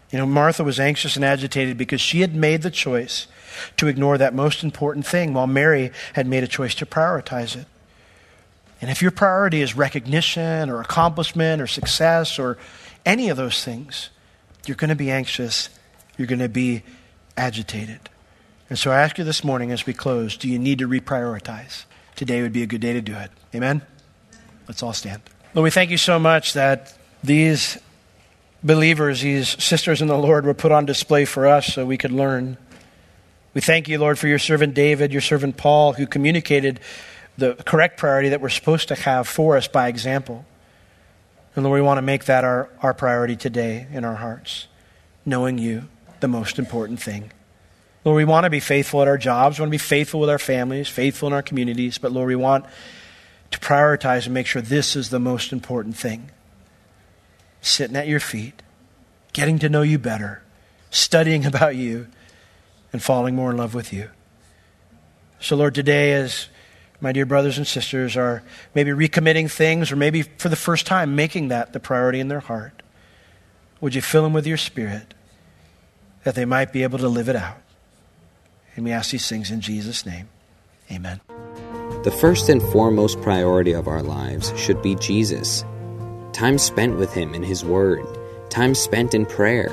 You 0.09 0.17
know, 0.17 0.25
Martha 0.25 0.63
was 0.63 0.79
anxious 0.79 1.15
and 1.15 1.23
agitated 1.23 1.77
because 1.77 2.01
she 2.01 2.21
had 2.21 2.33
made 2.33 2.63
the 2.63 2.71
choice 2.71 3.27
to 3.77 3.85
ignore 3.85 4.17
that 4.17 4.33
most 4.33 4.63
important 4.63 5.05
thing, 5.05 5.35
while 5.35 5.45
Mary 5.45 5.91
had 6.13 6.25
made 6.25 6.43
a 6.43 6.47
choice 6.47 6.73
to 6.73 6.87
prioritize 6.87 7.55
it. 7.55 7.67
And 8.81 8.89
if 8.89 9.03
your 9.03 9.11
priority 9.11 9.61
is 9.61 9.77
recognition 9.77 10.71
or 10.71 10.81
accomplishment 10.81 11.61
or 11.61 11.67
success 11.67 12.39
or 12.39 12.57
any 13.05 13.29
of 13.29 13.37
those 13.37 13.63
things, 13.63 14.09
you're 14.65 14.77
going 14.77 14.89
to 14.89 14.95
be 14.95 15.11
anxious. 15.11 15.69
You're 16.17 16.25
going 16.25 16.39
to 16.39 16.49
be 16.49 16.81
agitated. 17.37 18.09
And 18.67 18.79
so 18.79 18.89
I 18.89 18.99
ask 19.01 19.19
you 19.19 19.23
this 19.23 19.43
morning 19.43 19.71
as 19.71 19.85
we 19.85 19.93
close 19.93 20.35
do 20.37 20.49
you 20.49 20.57
need 20.57 20.79
to 20.79 20.87
reprioritize? 20.87 21.83
Today 22.15 22.41
would 22.41 22.51
be 22.51 22.63
a 22.63 22.67
good 22.67 22.81
day 22.81 22.93
to 22.93 23.01
do 23.01 23.13
it. 23.13 23.29
Amen? 23.53 23.83
Let's 24.69 24.83
all 24.83 24.93
stand. 24.93 25.23
Lord, 25.55 25.63
we 25.63 25.71
thank 25.71 25.89
you 25.89 25.97
so 25.97 26.19
much 26.19 26.53
that 26.53 26.95
these 27.23 27.79
believers, 28.63 29.21
these 29.21 29.61
sisters 29.61 29.99
in 29.99 30.07
the 30.07 30.15
Lord, 30.15 30.45
were 30.45 30.53
put 30.53 30.71
on 30.71 30.85
display 30.85 31.25
for 31.25 31.47
us 31.47 31.73
so 31.73 31.87
we 31.87 31.97
could 31.97 32.11
learn. 32.11 32.55
We 33.55 33.61
thank 33.61 33.87
you, 33.87 33.97
Lord, 33.97 34.19
for 34.19 34.27
your 34.27 34.37
servant 34.37 34.75
David, 34.75 35.11
your 35.11 35.23
servant 35.23 35.57
Paul, 35.57 35.93
who 35.93 36.05
communicated 36.05 36.79
the 37.35 37.55
correct 37.65 37.97
priority 37.97 38.29
that 38.29 38.41
we're 38.41 38.49
supposed 38.49 38.89
to 38.89 38.95
have 38.95 39.27
for 39.27 39.57
us 39.57 39.67
by 39.67 39.87
example. 39.87 40.45
And 41.55 41.65
Lord, 41.65 41.77
we 41.77 41.81
want 41.81 41.97
to 41.97 42.03
make 42.03 42.25
that 42.25 42.43
our, 42.43 42.69
our 42.83 42.93
priority 42.93 43.35
today 43.35 43.87
in 43.91 44.05
our 44.05 44.15
hearts, 44.17 44.67
knowing 45.25 45.57
you, 45.57 45.87
the 46.19 46.27
most 46.27 46.59
important 46.59 47.01
thing. 47.01 47.31
Lord, 48.05 48.17
we 48.17 48.25
want 48.25 48.43
to 48.43 48.51
be 48.51 48.59
faithful 48.59 49.01
at 49.01 49.07
our 49.07 49.17
jobs, 49.17 49.57
we 49.57 49.63
want 49.63 49.69
to 49.69 49.71
be 49.71 49.77
faithful 49.79 50.19
with 50.19 50.29
our 50.29 50.37
families, 50.37 50.87
faithful 50.87 51.25
in 51.25 51.33
our 51.33 51.41
communities, 51.41 51.97
but 51.97 52.11
Lord, 52.11 52.27
we 52.27 52.35
want 52.35 52.65
to 53.51 53.59
prioritize 53.59 54.25
and 54.25 54.33
make 54.33 54.47
sure 54.47 54.61
this 54.61 54.95
is 54.95 55.09
the 55.09 55.19
most 55.19 55.51
important 55.51 55.95
thing. 55.95 56.31
Sitting 57.61 57.95
at 57.95 58.07
your 58.07 58.19
feet, 58.19 58.61
getting 59.33 59.59
to 59.59 59.69
know 59.69 59.81
you 59.81 59.97
better, 59.97 60.41
studying 60.91 61.45
about 61.47 61.75
you, 61.75 62.07
and 62.91 63.01
falling 63.01 63.35
more 63.35 63.51
in 63.51 63.57
love 63.57 63.73
with 63.73 63.93
you. 63.93 64.09
So, 65.39 65.55
Lord, 65.55 65.75
today, 65.75 66.13
as 66.13 66.47
my 67.01 67.11
dear 67.11 67.25
brothers 67.25 67.57
and 67.57 67.65
sisters 67.65 68.17
are 68.17 68.43
maybe 68.75 68.91
recommitting 68.91 69.49
things 69.49 69.91
or 69.91 69.95
maybe 69.95 70.23
for 70.23 70.49
the 70.49 70.55
first 70.55 70.85
time 70.85 71.15
making 71.15 71.47
that 71.47 71.71
the 71.71 71.79
priority 71.79 72.19
in 72.19 72.27
their 72.27 72.41
heart, 72.41 72.81
would 73.79 73.95
you 73.95 74.01
fill 74.01 74.23
them 74.23 74.33
with 74.33 74.45
your 74.45 74.57
spirit 74.57 75.13
that 76.23 76.35
they 76.35 76.45
might 76.45 76.73
be 76.73 76.83
able 76.83 76.99
to 76.99 77.07
live 77.07 77.29
it 77.29 77.35
out? 77.35 77.61
And 78.75 78.83
we 78.83 78.91
ask 78.91 79.11
these 79.11 79.27
things 79.27 79.51
in 79.51 79.61
Jesus' 79.61 80.05
name. 80.05 80.27
Amen. 80.91 81.38
The 82.01 82.11
first 82.11 82.47
and 82.47 82.61
foremost 82.61 83.21
priority 83.21 83.73
of 83.73 83.89
our 83.89 84.01
lives 84.01 84.53
should 84.57 84.81
be 84.81 84.95
Jesus. 84.95 85.65
Time 86.31 86.57
spent 86.57 86.95
with 86.95 87.11
Him 87.13 87.35
in 87.35 87.43
His 87.43 87.65
Word, 87.65 88.05
time 88.49 88.73
spent 88.73 89.13
in 89.13 89.25
prayer. 89.25 89.69